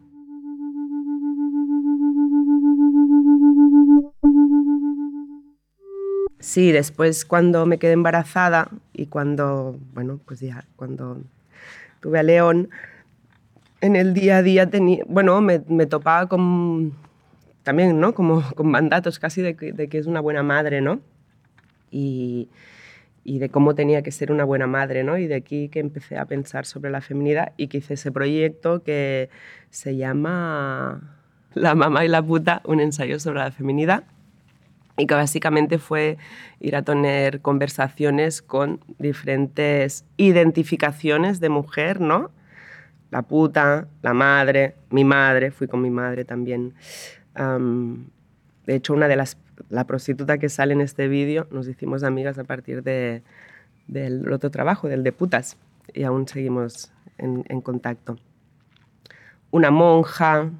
[6.38, 11.22] Sí, después cuando me quedé embarazada y cuando, bueno, pues ya, cuando
[12.04, 12.68] tuve a León,
[13.80, 16.92] en el día a día tenía, bueno, me, me, topaba con,
[17.62, 18.14] también, ¿no?
[18.14, 21.00] Como con mandatos casi de que, de que es una buena madre, ¿no?
[21.90, 22.50] Y,
[23.24, 25.16] y, de cómo tenía que ser una buena madre, ¿no?
[25.16, 28.82] Y de aquí que empecé a pensar sobre la feminidad y que hice ese proyecto
[28.82, 29.30] que
[29.70, 31.16] se llama
[31.54, 34.04] La mamá y la puta, un ensayo sobre la feminidad
[34.96, 36.18] y que básicamente fue
[36.60, 42.30] ir a tener conversaciones con diferentes identificaciones de mujer, ¿no?
[43.10, 46.74] La puta, la madre, mi madre, fui con mi madre también.
[47.34, 49.36] de hecho, una de las,
[49.68, 53.22] la prostituta que sale en este vídeo, nos hicimos amigas a partir de,
[53.86, 55.56] del otro trabajo, del de putas,
[55.92, 58.16] y aún seguimos en, en contacto.
[59.50, 60.50] Una monja,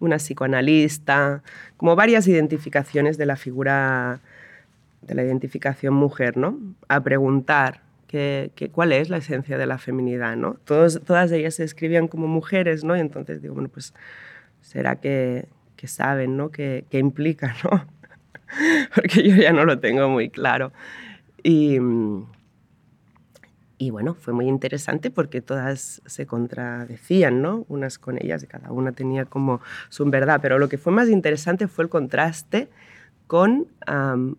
[0.00, 1.42] una psicoanalista,
[1.76, 4.20] como varias identificaciones de la figura
[5.02, 6.58] de la identificación mujer, ¿no?
[6.88, 10.54] A preguntar que, cuál es la esencia de la feminidad, ¿no?
[10.64, 12.96] todas ellas se escribían como mujeres, ¿no?
[12.96, 13.92] Y entonces digo, bueno, pues
[14.62, 16.50] será que, que saben, ¿no?
[16.50, 17.86] ¿Qué, implica, ¿no?
[18.94, 20.72] Porque yo ya no lo tengo muy claro.
[21.42, 21.78] Y,
[23.78, 27.66] Y bueno, fue muy interesante porque todas se contradecían, ¿no?
[27.68, 29.60] Unas con ellas y cada una tenía como
[29.90, 30.38] su verdad.
[30.40, 32.68] Pero lo que fue más interesante fue el contraste
[33.26, 33.66] con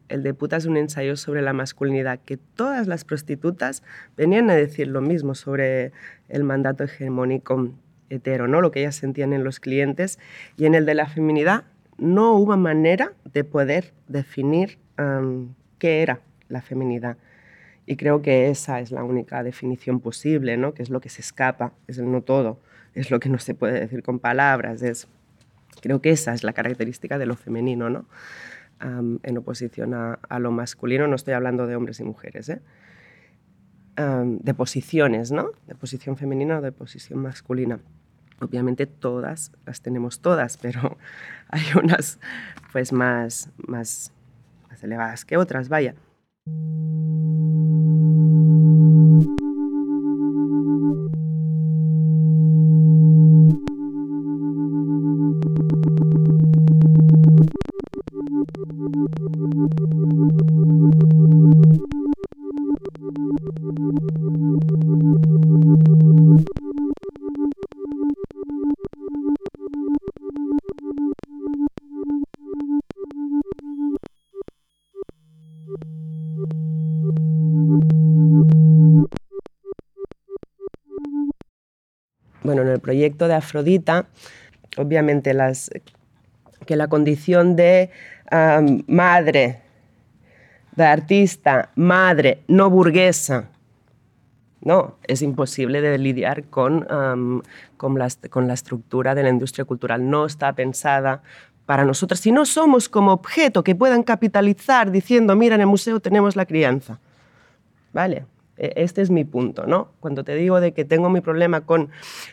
[0.07, 3.83] el de Putas, un ensayo sobre la masculinidad, que todas las prostitutas
[4.15, 5.91] venían a decir lo mismo sobre
[6.29, 7.73] el mandato hegemónico
[8.09, 8.61] hetero, ¿no?
[8.61, 10.19] lo que ellas sentían en los clientes.
[10.55, 11.65] Y en el de la feminidad
[11.97, 14.79] no hubo manera de poder definir
[15.77, 17.17] qué era la feminidad.
[17.89, 20.73] Y creo que esa es la única definición posible, ¿no?
[20.73, 22.59] que es lo que se escapa, es el no todo,
[22.93, 24.81] es lo que no se puede decir con palabras.
[24.81, 25.07] Es,
[25.81, 28.05] creo que esa es la característica de lo femenino, ¿no?
[28.81, 31.07] en oposición a, lo masculino.
[31.07, 32.59] No estoy hablando de hombres y mujeres, ¿eh?
[33.95, 35.51] de posiciones, ¿no?
[35.65, 37.79] de posición femenina o de posición masculina.
[38.41, 40.97] Obviamente todas las tenemos todas, pero
[41.47, 42.19] hay unas
[42.73, 44.11] pues más, más,
[44.69, 45.95] más elevadas que otras, vaya.
[46.47, 48.36] thank you
[83.25, 84.07] de Afrodita,
[84.77, 85.71] obviamente las,
[86.65, 87.89] que la condición de
[88.87, 89.61] madre,
[90.75, 93.49] de artista, madre, no burguesa,
[94.61, 96.85] no, es imposible de lidiar con,
[97.77, 100.09] con, la, con la estructura de la industria cultural.
[100.09, 101.21] No está pensada
[101.65, 102.19] para nosotras.
[102.19, 106.45] Si no somos como objeto que puedan capitalizar diciendo, mira, en el museo tenemos la
[106.45, 106.99] crianza.
[107.93, 108.25] ¿Vale?
[108.57, 109.89] E, este es mi punto, ¿no?
[109.99, 111.89] Cuando te digo de que tengo mi problema con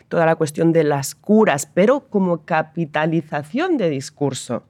[0.09, 4.63] toda la cuestión de las curas, pero como capitalización de discurso,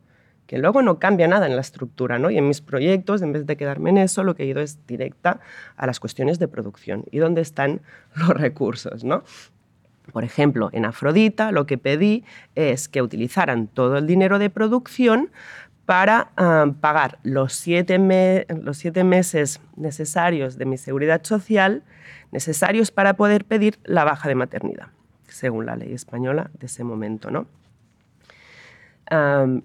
[0.48, 2.30] que luego no cambia nada en la estructura, ¿no?
[2.30, 4.86] Y en mis proyectos, en vez de quedarme en eso, lo que he ido es
[4.86, 5.40] directa
[5.76, 7.82] a las cuestiones de producción y dónde están
[8.16, 9.24] los recursos, ¿no?
[10.12, 15.32] Por ejemplo, en Afrodita lo que pedí es que utilizaran todo el dinero de producción
[15.86, 18.00] para ah, pagar los siete,
[18.50, 21.84] los siete meses necesarios de mi seguridad social,
[22.32, 24.88] necesarios para poder pedir la baja de maternidad,
[25.28, 27.32] según la ley española de ese momento.
[27.32, 27.48] ¿no?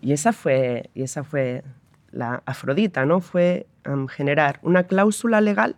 [0.02, 1.64] y, esa fue, y esa fue
[2.10, 3.20] la Afrodita, ¿no?
[3.20, 3.66] fue
[4.10, 5.76] generar una cláusula legal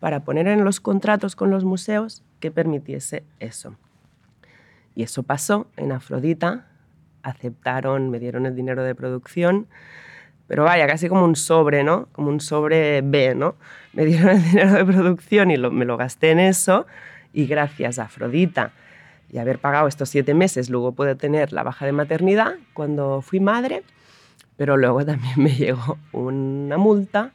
[0.00, 3.76] para poner en los contratos con los museos que permitiese eso.
[4.94, 6.66] Y eso pasó en Afrodita,
[7.22, 9.66] aceptaron, me dieron el dinero de producción,
[10.48, 12.08] pero vaya, casi como un sobre, ¿no?
[12.12, 13.56] Como un sobre B, ¿no?
[13.92, 16.86] Me dieron el dinero de producción y me lo gasté en eso
[17.32, 18.72] y gracias a Afrodita
[19.32, 23.40] y haber pagado estos siete meses, luego pude tener la baja de maternidad cuando fui
[23.40, 23.82] madre,
[24.56, 27.32] pero luego también me llegó una multa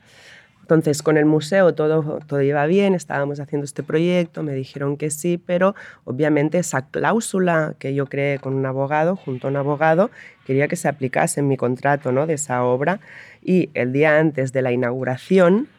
[0.67, 5.09] entonces, con el museo todo, todo iba bien, estábamos haciendo este proyecto, me dijeron que
[5.11, 10.11] sí, pero obviamente esa cláusula que yo creé con un abogado, junto a un abogado,
[10.45, 12.27] quería que se aplicase en mi contrato ¿no?
[12.27, 12.99] de esa obra.
[13.41, 15.69] Y el día antes de la inauguración,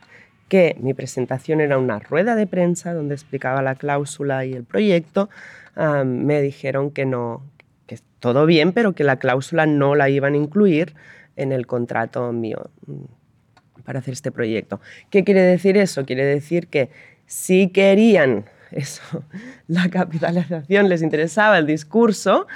[0.48, 5.28] que mi presentación era una rueda de prensa donde explicaba la cláusula y el proyecto,
[6.06, 7.42] me dijeron que no,
[7.86, 10.94] que todo bien, pero que la cláusula no la iban a incluir
[11.36, 12.70] en el contrato mío
[13.84, 14.80] para hacer este proyecto.
[15.10, 16.04] ¿Qué quiere decir eso?
[16.04, 16.90] Quiere decir que
[17.26, 19.02] si querían eso,
[19.68, 22.46] la capitalización, les interesaba el discurso,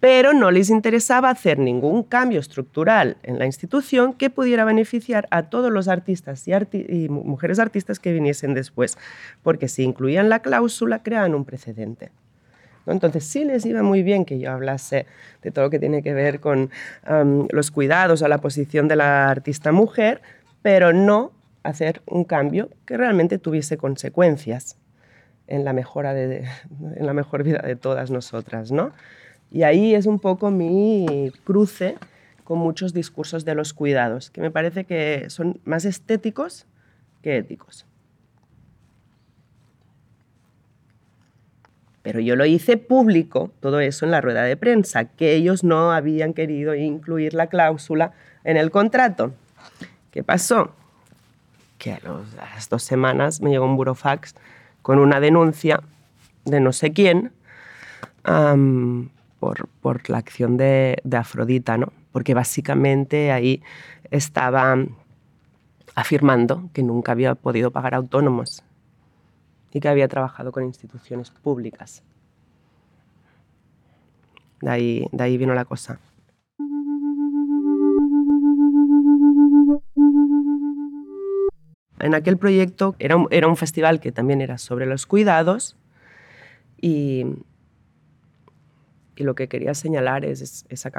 [0.00, 5.44] pero no les interesaba hacer ningún cambio estructural en la institución que pudiera beneficiar a
[5.44, 8.96] todos los artistas y, mujeres artistas que viniesen después,
[9.42, 12.10] porque si incluían la cláusula creaban un precedente.
[12.86, 15.06] Entonces sí les iba muy bien que yo hablase
[15.42, 16.70] de todo lo que tiene que ver con
[17.50, 20.22] los cuidados o la posición de la artista mujer,
[20.62, 21.32] pero no
[21.62, 24.76] hacer un cambio que realmente tuviese consecuencias
[25.46, 26.46] en la, mejora de,
[26.96, 28.70] en la mejor vida de todas nosotras.
[28.70, 28.92] ¿no?
[29.50, 31.96] Y ahí es un poco mi cruce
[32.44, 36.66] con muchos discursos de los cuidados, que me parece que son más estéticos
[37.22, 37.86] que éticos.
[42.02, 45.92] Pero yo lo hice público, todo eso en la rueda de prensa, que ellos no
[45.92, 49.34] habían querido incluir la cláusula en el contrato.
[50.10, 50.72] ¿Qué pasó?
[51.78, 52.00] Que a,
[52.36, 54.34] las dos semanas me llegó un burofax
[54.82, 55.82] con una denuncia
[56.44, 57.32] de no sé quién
[59.40, 61.92] por, la acción de, Afrodita, ¿no?
[62.12, 63.62] Porque básicamente ahí
[64.10, 64.76] estaba
[65.94, 68.62] afirmando que nunca había podido pagar autónomos.
[69.72, 72.02] y que había trabajado con instituciones públicas.
[74.66, 76.00] Ahí, de ahí vino la cosa.
[82.00, 85.76] En aquel proyecto era un, era un festival que también era sobre los cuidados
[86.80, 87.26] y,
[89.16, 90.90] y lo que quería señalar es esa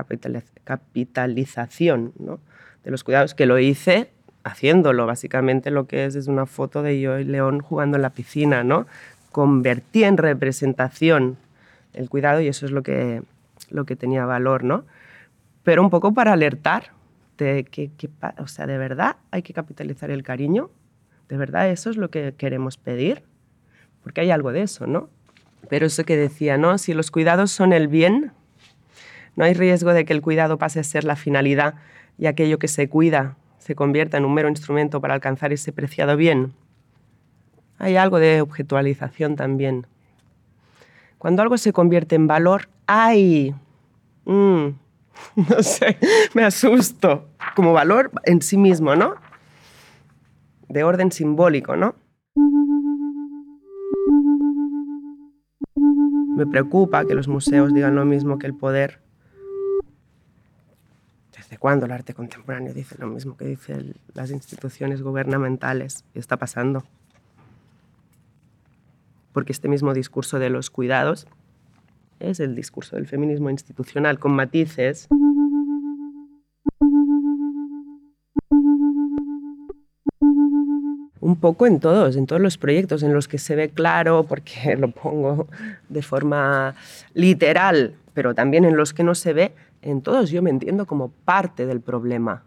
[0.63, 2.39] capitalización ¿no?
[2.83, 4.11] de los cuidados, que lo hice
[4.43, 8.09] haciéndolo, básicamente lo que es es una foto de yo y León jugando en la
[8.11, 8.87] piscina, ¿no?
[9.31, 11.37] Convertí en representación
[11.93, 13.21] el cuidado y eso es lo que,
[13.69, 14.83] lo que tenía valor, ¿no?
[15.63, 16.91] Pero un poco para alertar
[17.37, 17.91] de que,
[18.37, 20.69] o sea, de verdad hay que capitalizar el cariño,
[21.31, 23.23] de verdad eso es lo que queremos pedir,
[24.03, 25.09] porque hay algo de eso, ¿no?
[25.69, 26.77] Pero eso que decía, ¿no?
[26.77, 28.33] Si los cuidados son el bien,
[29.37, 31.75] no hay riesgo de que el cuidado pase a ser la finalidad
[32.17, 36.17] y aquello que se cuida se convierta en un mero instrumento para alcanzar ese preciado
[36.17, 36.51] bien.
[37.77, 39.87] Hay algo de objetualización también.
[41.17, 43.55] Cuando algo se convierte en valor, ¡ay!
[44.25, 44.67] Mm,
[45.37, 45.97] no sé,
[46.33, 47.29] me asusto.
[47.55, 49.30] Como valor en sí mismo, ¿no?
[50.71, 51.95] De orden simbólico, ¿no?
[56.37, 59.01] Me preocupa que los museos digan lo mismo que el poder.
[61.35, 66.05] ¿Desde cuándo el arte contemporáneo dice lo mismo que dicen las instituciones gubernamentales?
[66.15, 66.85] Y está pasando.
[69.33, 71.27] Porque este mismo discurso de los cuidados
[72.21, 75.09] es el discurso del feminismo institucional con matices.
[81.21, 84.75] Un poco en todos, en todos los proyectos en los que se ve claro, porque
[84.79, 85.47] lo pongo
[85.87, 86.75] de forma
[87.13, 91.09] literal, pero también en los que no se ve, en todos yo me entiendo como
[91.23, 92.43] parte del problema.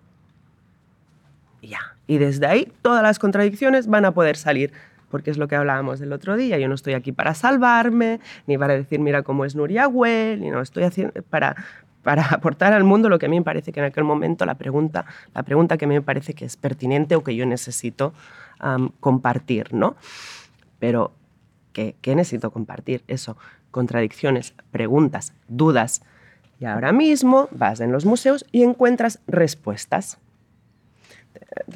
[1.62, 1.96] Ya.
[2.06, 4.72] Y desde ahí todas las contradicciones van a poder salir,
[5.10, 6.58] porque es lo que hablábamos del otro día.
[6.58, 10.50] Yo no estoy aquí para salvarme, ni para decir, mira cómo es Nuria Well, ni
[10.50, 11.56] no estoy haciendo para,
[12.04, 14.54] para aportar al mundo lo que a mí me parece que en aquel momento la
[14.54, 18.12] pregunta, la pregunta que me parece que es pertinente o que yo necesito
[19.00, 19.96] compartir, ¿no?
[20.78, 21.12] Pero,
[21.72, 23.02] ¿qué, necesito compartir?
[23.08, 23.36] Eso,
[23.70, 26.02] contradicciones, preguntas, dudas.
[26.60, 30.18] Y ahora mismo vas en los museos y encuentras respuestas.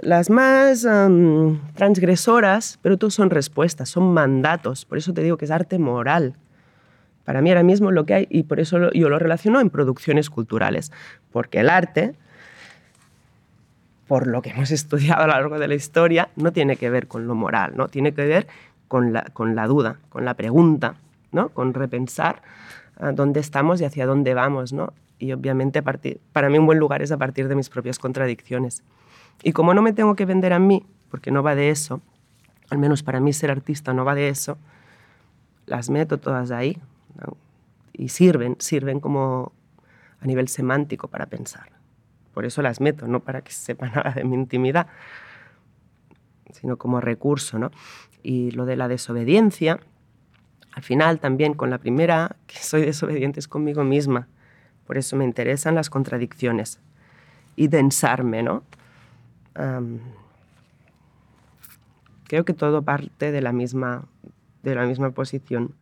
[0.00, 0.86] Las más
[1.74, 4.86] transgresoras, pero tú son respuestas, son mandatos.
[4.86, 6.36] Por eso te digo que es arte moral.
[7.28, 10.30] Para mí ahora mismo lo que hay, y por eso yo lo relaciono en producciones
[10.30, 10.92] culturales,
[11.30, 12.14] porque el arte
[14.06, 17.06] por lo que hemos estudiado a lo largo de la historia, no tiene que ver
[17.06, 17.88] con lo moral, ¿no?
[17.88, 18.46] tiene que ver
[18.88, 20.94] con la, con la duda, con la pregunta,
[21.30, 21.50] ¿no?
[21.50, 22.40] con repensar
[22.98, 24.72] a dónde estamos y hacia dónde vamos.
[24.72, 24.94] ¿no?
[25.18, 28.84] Y obviamente para mí un buen lugar es a partir de mis propias contradicciones.
[29.42, 32.00] Y como no me tengo que vender a mí, porque no va de eso,
[32.70, 34.56] al menos para mí ser artista no va de eso,
[35.66, 36.80] las meto todas ahí
[37.92, 39.52] y sirven, sirven como
[40.20, 41.78] a nivel semántico para pensar
[42.38, 44.86] por eso las meto, no para que se sepa nada de mi intimidad,
[46.52, 47.58] sino como recurso.
[47.58, 47.72] ¿no?
[48.22, 49.80] Y lo de la desobediencia,
[50.70, 54.28] al final también con la primera, que soy desobediente es conmigo misma.
[54.86, 56.78] Por eso me interesan las contradicciones
[57.56, 58.62] y densarme, ¿no?
[62.28, 64.04] creo que todo parte de la misma,
[64.62, 65.74] de la misma posición.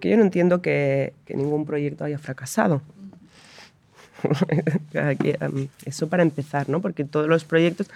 [0.00, 2.82] Que yo no entiendo que, ningún proyecto haya fracasado.
[4.92, 6.82] Em, eso para empezar, ¿no?
[6.82, 7.88] Porque todos los proyectos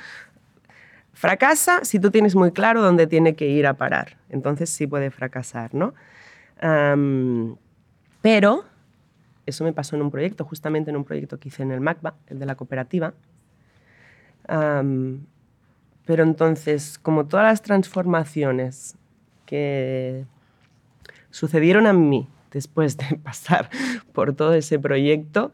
[1.12, 4.16] fracasa si tú tienes muy claro dónde tiene que ir a parar.
[4.30, 5.94] Entonces sí puede fracasar, ¿no?
[8.22, 8.64] pero
[9.44, 12.14] eso me pasó en un proyecto, justamente en un proyecto que hice en el MACBA,
[12.28, 13.12] el de la cooperativa.
[14.46, 18.96] pero entonces, como todas las transformaciones
[19.44, 20.24] que
[21.34, 23.68] sucedieron a mí después de pasar
[24.12, 25.52] por todo ese proyecto,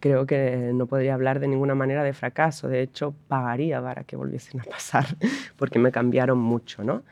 [0.00, 2.68] creo que no podría hablar de ninguna manera de fracaso.
[2.68, 5.06] De hecho, pagaría para que volviesen a pasar,
[5.58, 6.82] porque me cambiaron mucho.
[6.82, 7.02] ¿no?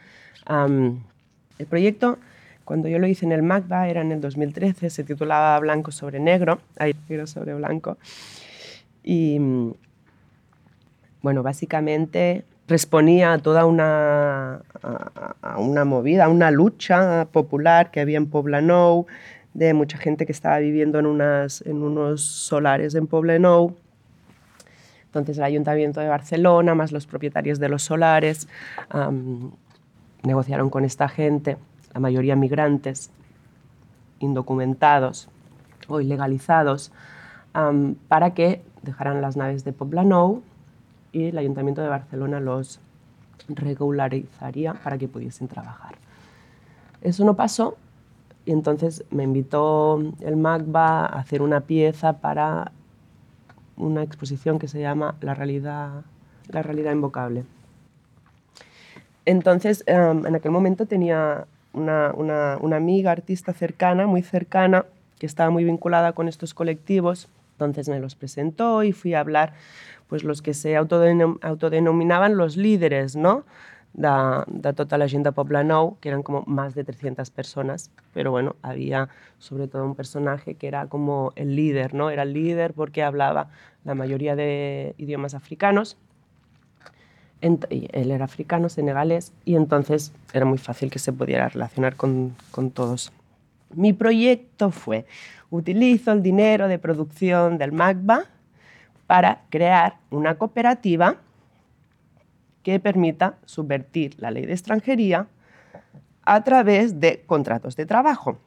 [0.49, 2.19] el proyecto,
[2.65, 6.19] cuando yo lo hice en el MACBA, era en el 2013, se titulaba Blanco sobre
[6.19, 7.99] Negro, ahí, negro sobre blanco.
[9.05, 9.39] Y,
[11.21, 14.61] bueno, básicamente respondía a toda una,
[15.57, 19.07] una movida, a una lucha popular que había en Poblenou,
[19.55, 23.75] de mucha gente que estaba viviendo en, unas, en unos solares en Poblenou.
[25.07, 28.47] Entonces el Ayuntamiento de Barcelona, más los propietarios de los solares,
[30.23, 31.57] negociaron con esta gente,
[31.95, 33.11] la mayoría migrantes,
[34.21, 35.29] indocumentados
[35.89, 36.93] o ilegalizados,
[38.09, 40.43] para que dejaran las naves de Poblenou
[41.13, 42.81] y el Ayuntamiento de Barcelona los
[43.49, 45.97] regularizaría para que pudiesen trabajar.
[47.01, 47.77] Eso no pasó
[48.45, 52.73] y entonces me invitó el MACBA a hacer una pieza para
[53.77, 56.03] una exposición que se llama La realidad,
[56.49, 57.45] la realidad invocable.
[59.25, 64.87] Entonces, em, en aquel momento tenía una, una, una, amiga artista cercana, muy cercana,
[65.19, 67.29] que estaba muy vinculada con estos colectivos.
[67.59, 69.53] Entonces me los presentó y fui a hablar
[70.07, 73.45] pues los que se autodenominaban los líderes ¿no?
[73.95, 74.09] de,
[74.47, 75.33] de tota la gent de
[76.01, 80.69] que eran como más de 300 personas, pero bueno, había sobre todo un personaje que
[80.69, 82.11] era como el líder, ¿no?
[82.11, 83.51] Era el líder porque hablaba
[83.85, 85.97] la mayoría de idiomas africanos,
[87.41, 92.71] él era africano, senegalés, y entonces era muy fácil que se pudiera relacionar con, con
[92.71, 93.13] todos.
[93.75, 95.07] Mi proyecto fue,
[95.51, 98.25] utilizo el dinero de producción del MACBA
[99.07, 101.17] para crear una cooperativa
[102.63, 105.27] que permita subvertir la ley de extranjería
[106.23, 108.39] a través de contratos de trabajo.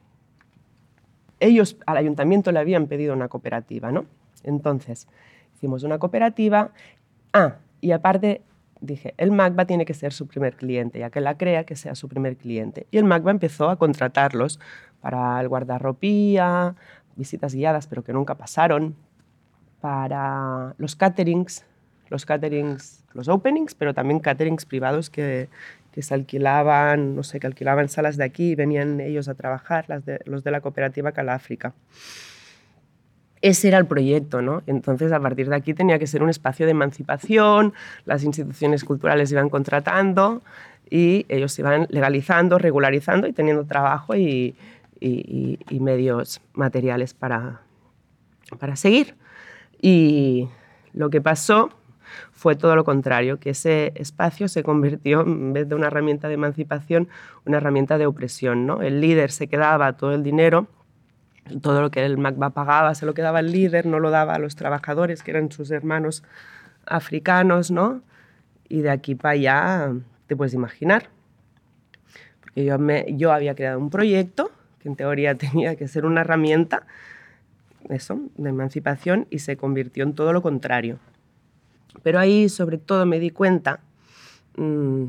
[1.40, 4.06] Ellos al ayuntamiento le habían pedido una cooperativa, ¿no?
[4.44, 5.08] Entonces,
[5.56, 6.72] hicimos una cooperativa.
[7.34, 8.44] Ah, y aparte
[8.82, 11.96] dije, el MACBA tiene que ser su primer cliente, ya que la crea que sea
[11.96, 12.86] su primer cliente.
[12.92, 14.60] Y el MACBA empezó a contratarlos
[15.02, 16.76] para el guardarropía,
[17.16, 18.96] visitas guiadas, pero que nunca pasaron,
[19.82, 21.66] para los caterings,
[22.10, 25.50] los caterings, los openings, pero también caterings privados que,
[25.92, 29.86] que se alquilaban, no sé, que alquilaban salas de aquí y venían ellos a trabajar,
[29.88, 31.74] las de, los de la cooperativa Caláfrica.
[33.42, 34.62] Ese era el proyecto, ¿no?
[34.68, 37.74] Entonces, a partir de aquí tenía que ser un espacio de emancipación,
[38.06, 40.44] las instituciones culturales iban contratando
[40.90, 44.56] y ellos iban legalizando, regularizando y teniendo trabajo y,
[45.02, 47.62] y, y medios materiales para,
[48.60, 49.16] para seguir.
[49.82, 50.48] Y
[50.94, 51.72] lo que pasó
[52.32, 56.36] fue todo lo contrario, que ese espacio se convirtió, en vez de una herramienta de
[56.36, 57.10] emancipación,
[57.46, 58.66] una herramienta de opresión.
[58.66, 58.82] ¿no?
[58.82, 60.68] El líder se quedaba todo el dinero,
[61.62, 64.40] todo lo que el MACBA pagaba se lo quedaba el líder, no lo daba a
[64.40, 66.24] los trabajadores, que eran sus hermanos
[66.86, 68.02] africanos, ¿no?
[68.70, 69.94] Y de aquí para allá
[70.28, 71.10] te puedes imaginar.
[72.42, 74.52] Porque yo, me, yo había creado un proyecto
[74.82, 76.86] que en teoría tenía que ser una herramienta
[77.90, 81.00] eso, de emancipación y se convirtió en todo lo contrario.
[82.04, 83.80] Pero ahí sobre todo me di cuenta
[84.58, 85.08] mmm,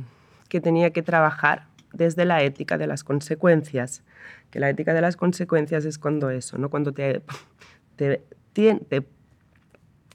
[0.48, 4.02] que tenía que trabajar desde la ética de las consecuencias,
[4.50, 6.70] que la ética de las consecuencias es cuando eso, ¿no?
[6.70, 7.22] cuando te,
[7.96, 9.06] te, te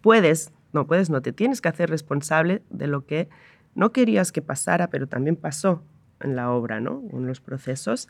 [0.02, 3.30] puedes, no puedes, no, te tienes que hacer responsable de lo que
[3.76, 5.84] no querías que pasara, pero también pasó
[6.20, 7.04] en la obra, ¿no?
[7.12, 8.10] en los procesos,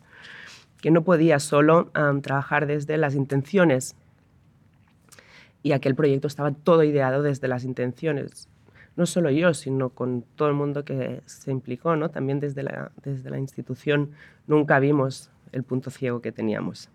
[0.82, 3.95] que no podías solo trabajar desde las intenciones
[5.63, 8.47] y aquel proyecto estaba todo ideado desde las intenciones.
[8.95, 12.09] No solo yo, sino con todo el mundo que se implicó, ¿no?
[12.09, 14.11] También desde la, desde la institución
[14.47, 16.89] nunca vimos el punto ciego que teníamos.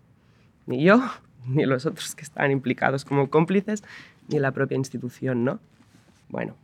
[0.65, 1.01] Ni yo,
[1.47, 3.83] ni los otros que estaban implicados como cómplices,
[4.27, 5.59] ni la propia institución, ¿no?
[6.29, 6.55] Bueno,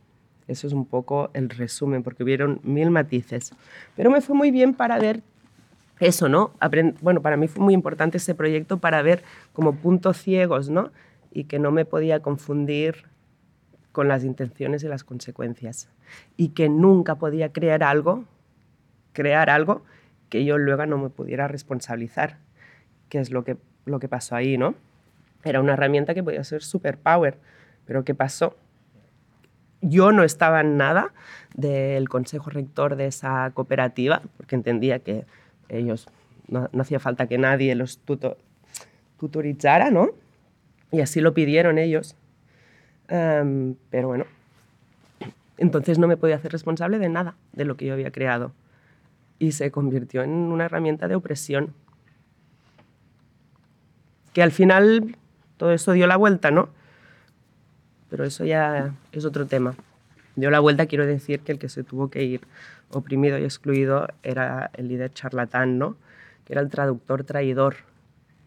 [0.48, 3.52] eso es un poco el resumen, porque hubieron mil matices.
[3.94, 5.22] Pero me fue muy bien para ver
[6.00, 6.52] eso, ¿no?
[6.58, 9.22] Aprend bueno, para mí fue muy importante ese proyecto para ver
[9.52, 10.90] como puntos ciegos, ¿no?
[11.30, 13.04] y que no me podía confundir
[13.92, 15.88] con las intenciones y las consecuencias
[16.36, 18.24] y que nunca podía crear algo,
[19.12, 19.84] crear algo
[20.28, 22.38] que yo luego no me pudiera responsabilizar,
[23.08, 24.74] que es lo que, lo que pasó ahí, ¿no?
[25.42, 27.38] Era una herramienta que podía ser superpower,
[27.84, 28.56] pero ¿qué pasó?
[29.80, 31.12] Yo no estaba en nada
[31.54, 35.24] del consejo rector de esa cooperativa, porque entendía que
[35.70, 36.08] ellos
[36.50, 38.36] no, hacía falta que nadie los tuto,
[39.18, 40.10] tutorizara, ¿no?
[40.90, 42.16] Y así lo pidieron ellos.
[43.06, 44.24] Pero bueno,
[45.58, 48.52] entonces no me podía hacer responsable de nada de lo que yo había creado.
[49.38, 51.72] Y se convirtió en una herramienta de opresión.
[54.32, 55.16] Que al final
[55.56, 56.68] todo eso dio la vuelta, ¿no?
[58.10, 59.74] Pero eso ya es otro tema.
[60.40, 62.40] Dio la vuelta, quiero decir que el que se tuvo que ir
[62.90, 65.96] oprimido y excluido era el líder charlatán.
[66.44, 67.76] Que era el traductor traidor.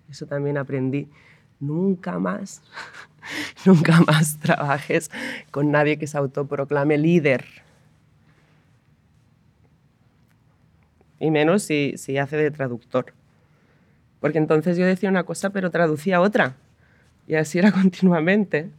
[0.09, 1.07] Eso también aprendí
[1.59, 2.61] nunca más
[3.65, 5.09] nunca más trabajes
[5.51, 7.45] con nadie que se autoproclame líder.
[11.19, 13.13] Y menos si, si hace de traductor.
[14.19, 16.55] Porque entonces yo decía una cosa pero traducía otra.
[17.27, 18.69] Y así era continuamente.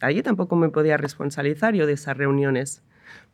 [0.00, 2.82] Allí tampoco me podía responsabilizar yo de esas reuniones.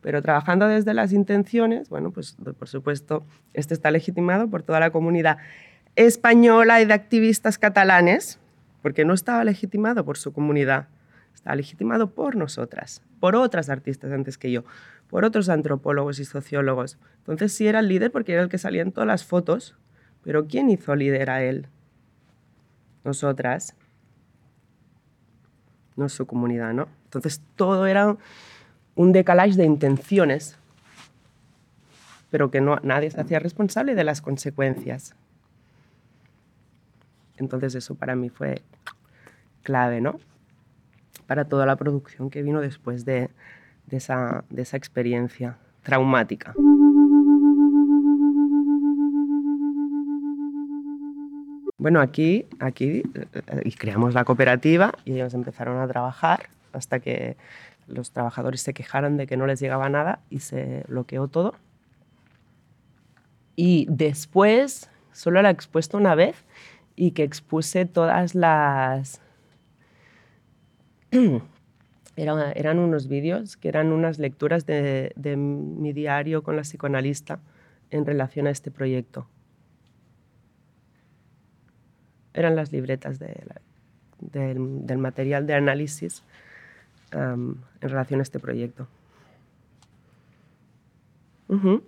[0.01, 4.91] Pero trabajando desde las intenciones, bueno, pues por supuesto, este está legitimado por toda la
[4.91, 5.37] comunidad
[5.95, 8.39] española y de activistas catalanes,
[8.81, 10.87] porque no estaba legitimado por su comunidad,
[11.33, 14.63] estaba legitimado por nosotras, por otras artistas antes que yo,
[15.09, 16.97] por otros antropólogos y sociólogos.
[17.19, 19.75] Entonces sí era el líder porque era el que salía en todas las fotos,
[20.23, 21.67] pero ¿quién hizo líder a él?
[23.03, 23.75] Nosotras,
[25.97, 26.87] no su comunidad, ¿no?
[27.05, 28.15] Entonces todo era
[28.95, 30.57] un decalage de intenciones,
[32.29, 35.15] pero que no, nadie se hacía responsable de las consecuencias.
[37.37, 38.61] Entonces eso para mí fue
[39.63, 40.19] clave, ¿no?
[41.27, 43.29] Para toda la producción que vino después de,
[43.89, 46.53] esa, de esa experiencia traumática.
[51.77, 53.03] Bueno, aquí, aquí
[53.63, 57.37] y creamos la cooperativa y ellos empezaron a trabajar hasta que
[57.87, 61.55] los trabajadores se quejaron de que no les llegaba nada y se bloqueó todo.
[63.55, 66.45] Y después solo la he expuesto una vez
[66.95, 69.21] y que expuse todas las...
[72.15, 77.39] eran, unos vídeos que eran unas lecturas de, mi diario con la psicoanalista
[77.91, 79.27] en relación a este proyecto.
[82.37, 86.21] Eran las libretas del, material de análisis
[87.11, 88.87] en relación a este proyecto.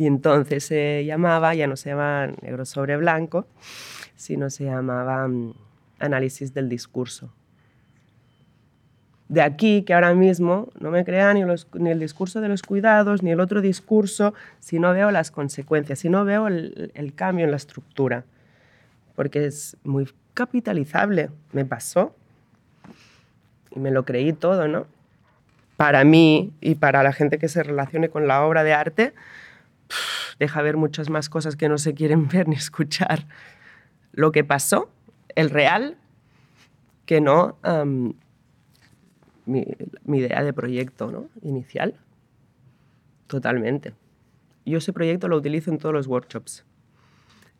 [0.00, 3.48] Y entonces se llamaba, ya no se llamaba negro sobre blanco,
[4.14, 5.28] sino se llamaba
[5.98, 7.32] análisis del discurso.
[9.28, 13.32] De aquí que ahora mismo no me crea ni, el discurso de los cuidados, ni
[13.32, 17.56] el otro discurso, si no veo las consecuencias, si no veo el cambio en la
[17.56, 18.24] estructura.
[19.18, 21.30] Porque es muy capitalizable.
[21.50, 22.14] Me pasó
[23.72, 24.86] y me lo creí todo, ¿no?
[25.76, 29.14] Para mí y para la gente que se relacione con la obra de arte,
[30.38, 33.26] deja ver muchas más cosas que no se quieren ver ni escuchar.
[34.12, 34.88] Lo que pasó,
[35.34, 35.96] el real,
[37.04, 37.58] que no
[39.46, 39.66] mi,
[40.16, 41.28] idea de proyecto ¿no?
[41.42, 41.96] inicial.
[43.26, 43.94] Totalmente.
[44.64, 46.64] Yo ese proyecto lo utilizo en todos los workshops.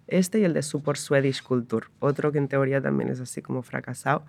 [0.08, 3.62] Este y el de Super Swedish Culture, otro que en teoría también es así como
[3.62, 4.24] fracasado.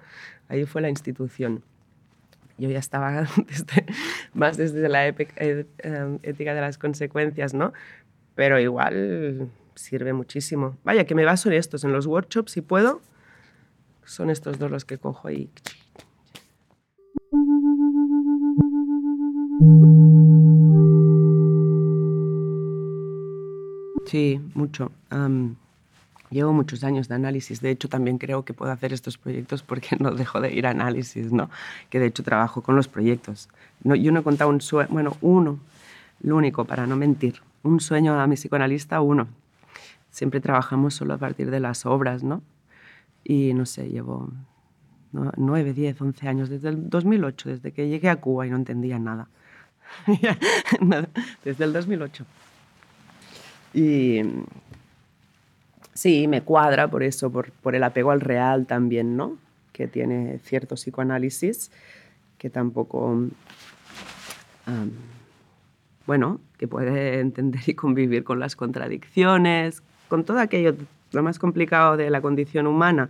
[0.47, 1.63] Ahí fue la institución
[2.59, 3.27] yo ya estaba
[4.33, 7.73] más desde la eh, em, ética de las consecuencias, ¿no?
[8.35, 10.77] Pero igual sirve muchísimo.
[10.83, 13.01] Vaya, que me baso en estos, en los workshops, si puedo,
[14.03, 15.49] son estos dos los que cojo ahí.
[24.05, 24.91] Sí, mucho.
[26.31, 29.95] Llevo muchos años de análisis, de hecho también creo que puedo hacer estos proyectos porque
[29.99, 31.49] no dejo de ir a análisis, ¿no?
[31.89, 33.49] que de hecho trabajo con los proyectos.
[33.83, 35.59] No, yo no he contado un sueño, bueno, uno,
[36.21, 39.27] lo único, para no mentir, un sueño a mi psicoanalista, uno.
[40.11, 42.41] Siempre trabajamos solo a partir de las obras, ¿no?
[43.23, 44.29] Y no sé, llevo
[45.11, 48.99] nueve, diez, once años, desde el 2008, desde que llegué a Cuba y no entendía
[48.99, 49.27] nada.
[51.43, 52.25] desde el 2008.
[53.73, 54.21] Y
[55.99, 59.37] Sí, me cuadra por eso, por, el apego al real también, ¿no?
[59.73, 61.71] Que tiene cierto psicoanálisis,
[62.37, 63.27] que tampoco,
[66.05, 70.73] bueno, que puede entender y convivir con las contradicciones, con todo aquello,
[71.11, 73.09] lo más complicado de la condición humana,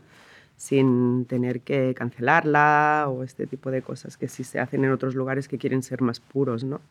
[0.58, 5.14] sin tener que cancelarla o este tipo de cosas que sí se hacen en otros
[5.14, 6.82] lugares que quieren ser más puros, ¿no?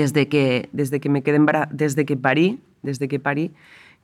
[0.00, 1.38] Desde que, desde que me quedé
[1.70, 3.52] desde que parí, desde que parí,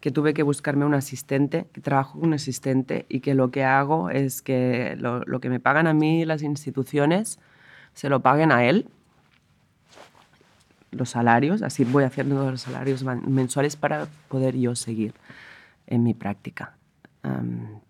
[0.00, 3.64] que tuve que buscarme un asistente, que trabajo con un asistente y que lo que
[3.64, 7.38] hago es que lo, lo que me pagan a mí las instituciones
[7.94, 8.88] se lo paguen a él,
[10.90, 15.14] los salarios, así voy haciendo los salarios mensuales para poder yo seguir
[15.86, 16.75] en mi práctica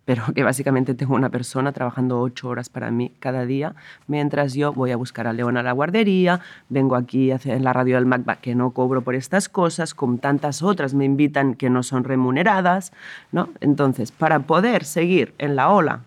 [0.04, 3.74] pero que básicamente tengo una persona trabajando ocho horas para mí cada día,
[4.06, 7.72] mientras yo voy a buscar a León a la guardería, vengo aquí a hacer la
[7.72, 11.70] radio del MACBA que no cobro por estas cosas, como tantas otras me invitan que
[11.70, 12.92] no son remuneradas,
[13.32, 13.48] ¿no?
[13.60, 16.02] Entonces, para poder seguir en la ola,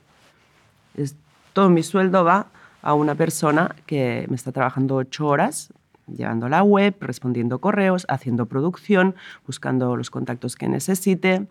[0.95, 1.15] es
[1.51, 2.47] todo mi sueldo va
[2.82, 5.73] a una persona que me está trabajando ocho horas
[6.15, 9.15] llevando la web, respondiendo correos, haciendo producción,
[9.45, 11.47] buscando los contactos que necesite.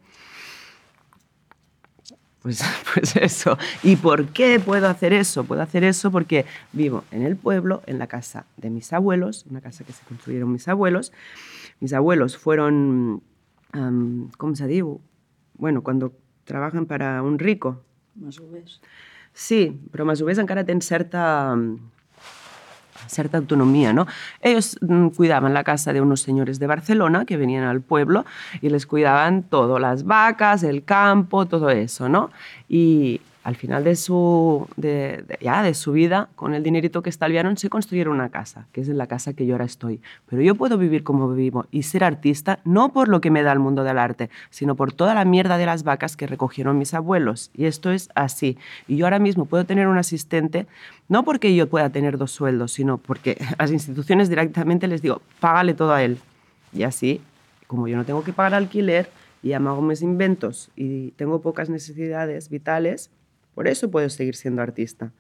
[2.49, 2.63] Pues,
[2.95, 3.59] pues, eso.
[3.83, 5.45] ¿Y por qué puedo hacer eso?
[5.45, 9.61] Puedo hacer eso porque vivo en el pueblo, en la casa de mis abuelos, una
[9.61, 11.13] casa que se construyeron mis abuelos.
[11.79, 13.23] Mis abuelos fueron,
[14.39, 14.89] ¿cómo se dice?
[15.59, 17.83] Bueno, cuando trabajan para un rico.
[18.15, 18.41] Más
[19.35, 21.55] Sí, pero más en encara ten cierta
[23.07, 23.93] cierta autonomía.
[23.93, 24.07] ¿no?
[24.41, 28.25] Ellos mm, cuidaban la casa de unos señores de Barcelona que venían al pueblo
[28.61, 32.09] y les cuidaban todo, las vacas, el campo, todo eso.
[32.09, 32.31] ¿no?
[32.69, 37.57] Y al final de su, de, ya, de su vida, con el dinerito que estalviaron,
[37.57, 40.03] se construyeron una casa, que es en la casa que yo ahora estoy.
[40.29, 43.53] Pero yo puedo vivir como vivo y ser artista no por lo que me da
[43.53, 46.93] el mundo del arte, sino por toda la mierda de las vacas que recogieron mis
[46.93, 47.51] abuelos.
[47.55, 48.59] Y esto es así.
[48.87, 50.67] Y yo ahora mismo puedo tener un asistente,
[51.09, 55.73] no porque yo pueda tener dos sueldos, sino porque las instituciones directamente les digo, págale
[55.73, 56.19] todo a él.
[56.75, 57.23] Y así,
[57.67, 59.09] como yo no tengo que pagar alquiler,
[59.43, 63.11] y hago mis inventos y tengo pocas necesidades vitales,
[63.59, 65.11] por eso puedo seguir siendo artista.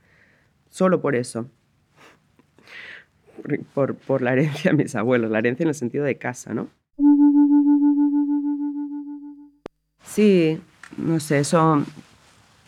[0.70, 1.50] Solo por eso.
[3.74, 6.68] Por, por, la herencia de mis abuelos, la herencia en el sentido de casa, ¿no?
[10.04, 10.60] Sí,
[10.96, 11.84] no sé, eso,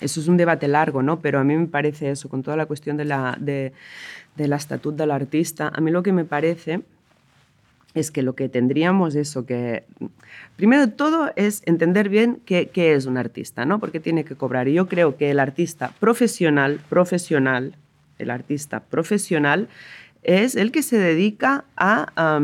[0.00, 1.20] eso es un debate largo, ¿no?
[1.20, 3.72] Pero a mí me parece eso, con toda la cuestión de la, de,
[4.34, 6.82] de la estatud del artista, a mí lo que me parece
[7.94, 9.84] es que lo que tendríamos eso que
[10.56, 13.80] primero de todo es entender bien qué, es un artista, ¿no?
[13.80, 14.68] Porque tiene que cobrar.
[14.68, 17.74] Y yo creo que el artista profesional, profesional,
[18.18, 19.68] el artista profesional
[20.22, 22.40] es el que se dedica a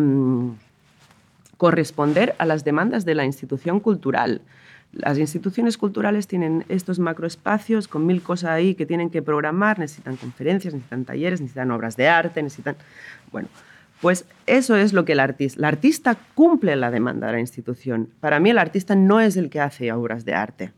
[1.56, 4.40] corresponder a las demandas de la institución cultural.
[4.92, 10.16] Las instituciones culturales tienen estos macroespacios con mil cosas ahí que tienen que programar, necesitan
[10.16, 12.76] conferencias, necesitan talleres, necesitan obras de arte, necesitan...
[13.30, 13.48] Bueno,
[14.00, 15.58] pues eso es lo que el artista.
[15.58, 18.10] El artista cumple la demanda de la institución.
[18.20, 20.72] Para mí el artista no es el que hace obras de arte.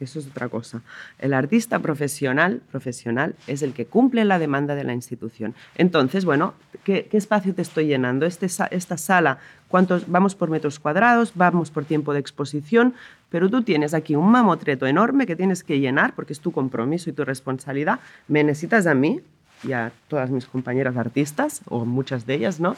[0.00, 0.80] Eso es otra cosa.
[1.18, 5.54] El artista profesional, profesional es el que cumple la demanda de la institución.
[5.76, 6.54] Entonces, bueno,
[6.84, 8.24] ¿qué, espacio te estoy llenando?
[8.24, 9.38] Este, esta sala,
[9.68, 10.10] ¿cuántos?
[10.10, 12.94] Vamos por metros cuadrados, vamos por tiempo de exposición,
[13.28, 17.10] pero tú tienes aquí un mamotreto enorme que tienes que llenar porque es tu compromiso
[17.10, 18.00] y tu responsabilidad.
[18.26, 19.20] Me necesitas a mí,
[19.62, 22.76] y a todas mis compañeras artistas, o muchas de ellas, ¿no?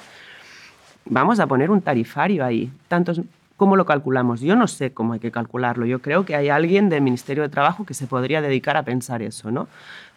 [1.04, 2.70] Vamos a poner un tarifario ahí.
[2.88, 3.20] Tantos,
[3.62, 4.40] ¿Cómo lo calculamos?
[4.40, 5.86] Yo no sé cómo hay que calcularlo.
[5.86, 9.22] Yo creo que hay alguien del Ministerio de Trabajo que se podría dedicar a pensar
[9.22, 9.68] eso, ¿no?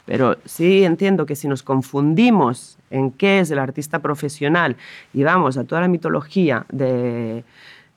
[0.08, 4.78] Pero sí entiendo que si nos confundimos en qué es el artista profesional
[5.14, 7.44] y vamos a toda la mitología de,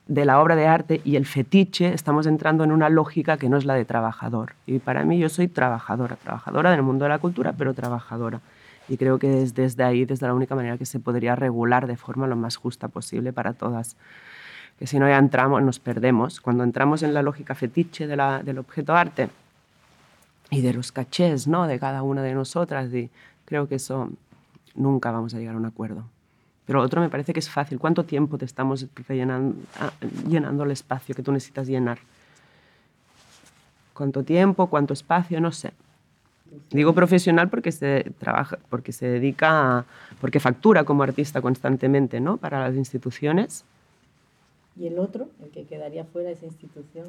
[0.07, 3.57] de la obra de arte y el fetiche, estamos entrando en una lógica que no
[3.57, 4.53] es la de trabajador.
[4.67, 8.39] Y para mí yo soy trabajadora, trabajadora del mundo de la cultura, pero trabajadora.
[8.89, 11.95] Y creo que es desde ahí, desde la única manera que se podría regular de
[11.95, 13.95] forma lo más justa posible para todas.
[14.79, 16.41] Que si no ya entramos, nos perdemos.
[16.41, 19.29] Cuando entramos en la lógica fetiche del objeto arte
[20.49, 21.67] y de los cachés ¿no?
[21.67, 23.11] de cada una de nosotras, y
[23.45, 24.09] creo que eso
[24.73, 26.05] nunca vamos a llegar a un acuerdo.
[26.65, 27.77] Pero otro me parece que es fácil.
[27.79, 28.85] ¿Cuánto tiempo te estamos
[29.79, 29.91] ah,
[30.27, 31.99] llenando el espacio que tú necesitas llenar?
[33.93, 34.67] ¿Cuánto tiempo?
[34.67, 35.41] ¿Cuánto espacio?
[35.41, 35.73] No sé.
[36.71, 39.85] Digo profesional porque se trabaja, porque se dedica,
[40.21, 42.37] porque factura como artista constantemente, ¿no?
[42.37, 43.65] Para las instituciones.
[44.79, 47.07] ¿Y el otro, el que quedaría fuera de esa institución?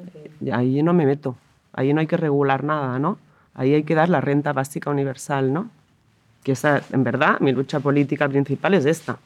[0.51, 1.35] Ahí no me meto.
[1.73, 3.17] Ahí no hay que regular nada, ¿no?
[3.53, 5.69] Ahí hay que dar la renta básica universal, ¿no?
[6.43, 9.19] Que esa, en verdad, mi lucha política principal es esta.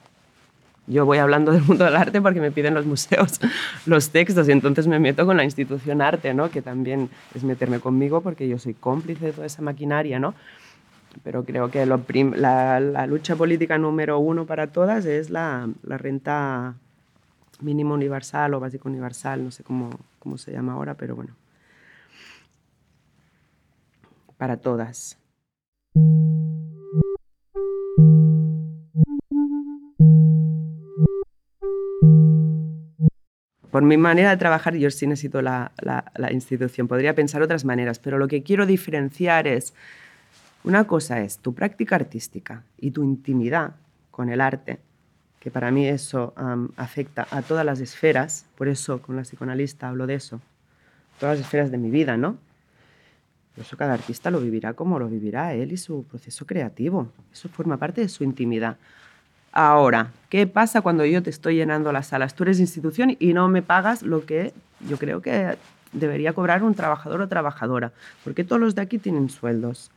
[0.88, 3.40] Yo voy hablando del mundo del arte porque me piden los museos
[3.86, 6.52] los textos y entonces me meto con la institución arte, ¿no?
[6.52, 10.20] que también es meterme conmigo porque yo soy cómplice de toda esa maquinaria.
[10.20, 10.36] ¿no?
[11.24, 16.76] Pero creo que la, la, lucha política número uno para todas es la, la renta
[17.62, 21.34] mínima universal o básica universal, no sé cómo, cómo se llama ahora, pero bueno.
[24.38, 25.18] Para todas.
[33.76, 36.88] Por mi manera de trabajar, yo sí necesito la, la, institución.
[36.88, 39.74] Podría pensar otras maneras, pero lo que quiero diferenciar es,
[40.64, 43.76] una cosa es tu práctica artística y tu intimidad
[44.12, 44.80] con el arte,
[45.42, 46.34] que para mí eso
[46.78, 50.40] afecta a todas las esferas, por eso con la psicoanalista hablo de eso,
[51.20, 52.38] todas las esferas de mi vida, ¿no?
[53.58, 57.10] eso cada artista lo vivirá como lo vivirá él y su proceso creativo.
[57.34, 58.78] Eso forma parte de su intimidad.
[59.58, 62.36] Ahora, ¿qué pasa cuando yo te estoy llenando las salas?
[62.36, 65.58] Tú eres institución y no me pagas lo que yo creo que
[65.94, 67.94] debería cobrar un trabajador o trabajadora,
[68.26, 69.92] porque todos los de aquí tienen sueldos.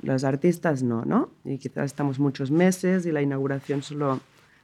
[0.00, 1.28] Los artistas no, ¿no?
[1.44, 4.20] Y quizás estamos muchos meses y la inauguración solo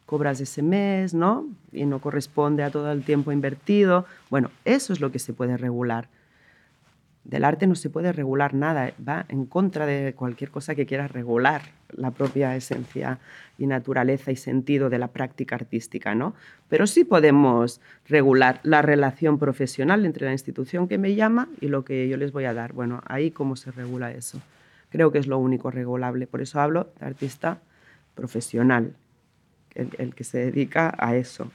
[0.06, 1.46] cobras ese mes, ¿no?
[1.70, 4.06] Y no corresponde a todo el tiempo invertido.
[4.30, 6.08] Bueno, eso es lo que se puede regular.
[7.26, 11.08] Del arte no se puede regular nada, va en contra de cualquier cosa que quiera
[11.08, 13.18] regular la propia esencia
[13.58, 16.34] y naturaleza y sentido de la práctica artística, ¿no?
[16.68, 21.84] Pero sí podemos regular la relación profesional entre la institución que me llama y lo
[21.84, 22.72] que yo les voy a dar.
[22.72, 24.40] Bueno, ahí cómo se regula eso.
[24.90, 26.28] Creo que es lo único regulable.
[26.28, 27.58] Por eso hablo de artista
[28.14, 28.94] profesional,
[29.74, 31.50] el, que se dedica a eso,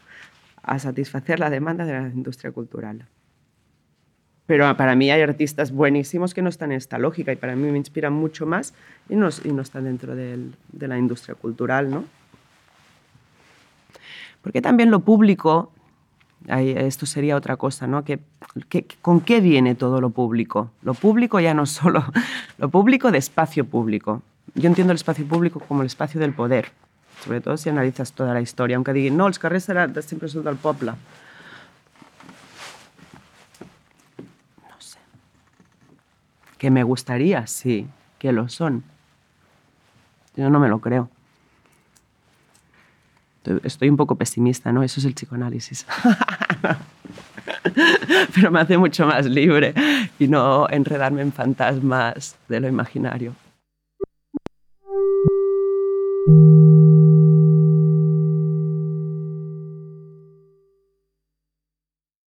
[0.64, 3.08] a satisfacer la demanda de la industria cultural.
[4.52, 7.72] Pero para mí hay artistas buenísimos que no están en esta lógica y para mí
[7.72, 8.74] me inspiran mucho más
[9.08, 12.04] y no, y no están dentro de la industria cultural, ¿no?
[14.42, 15.72] Porque también lo público,
[16.50, 18.04] esto sería otra cosa, ¿no?
[18.04, 18.20] Que,
[19.02, 20.70] ¿Con qué viene todo lo público?
[20.82, 22.04] Lo público ya no solo,
[22.58, 24.22] lo público de espacio público.
[24.54, 26.74] Yo entiendo el espacio público como el espacio del poder,
[27.24, 29.72] sobre todo si analizas toda la historia, aunque digan, no, els carrers
[30.06, 30.98] siempre son del pueblo.
[34.70, 34.98] No sé.
[36.62, 37.88] Que me gustaría, sí,
[38.20, 38.84] que lo son.
[40.36, 41.10] Yo no me lo creo.
[43.64, 44.84] Estoy un poco pesimista, ¿no?
[44.84, 45.88] Eso es el psicoanálisis.
[48.36, 49.74] Pero me hace mucho más libre
[50.20, 53.34] y no enredarme en fantasmas de lo imaginario.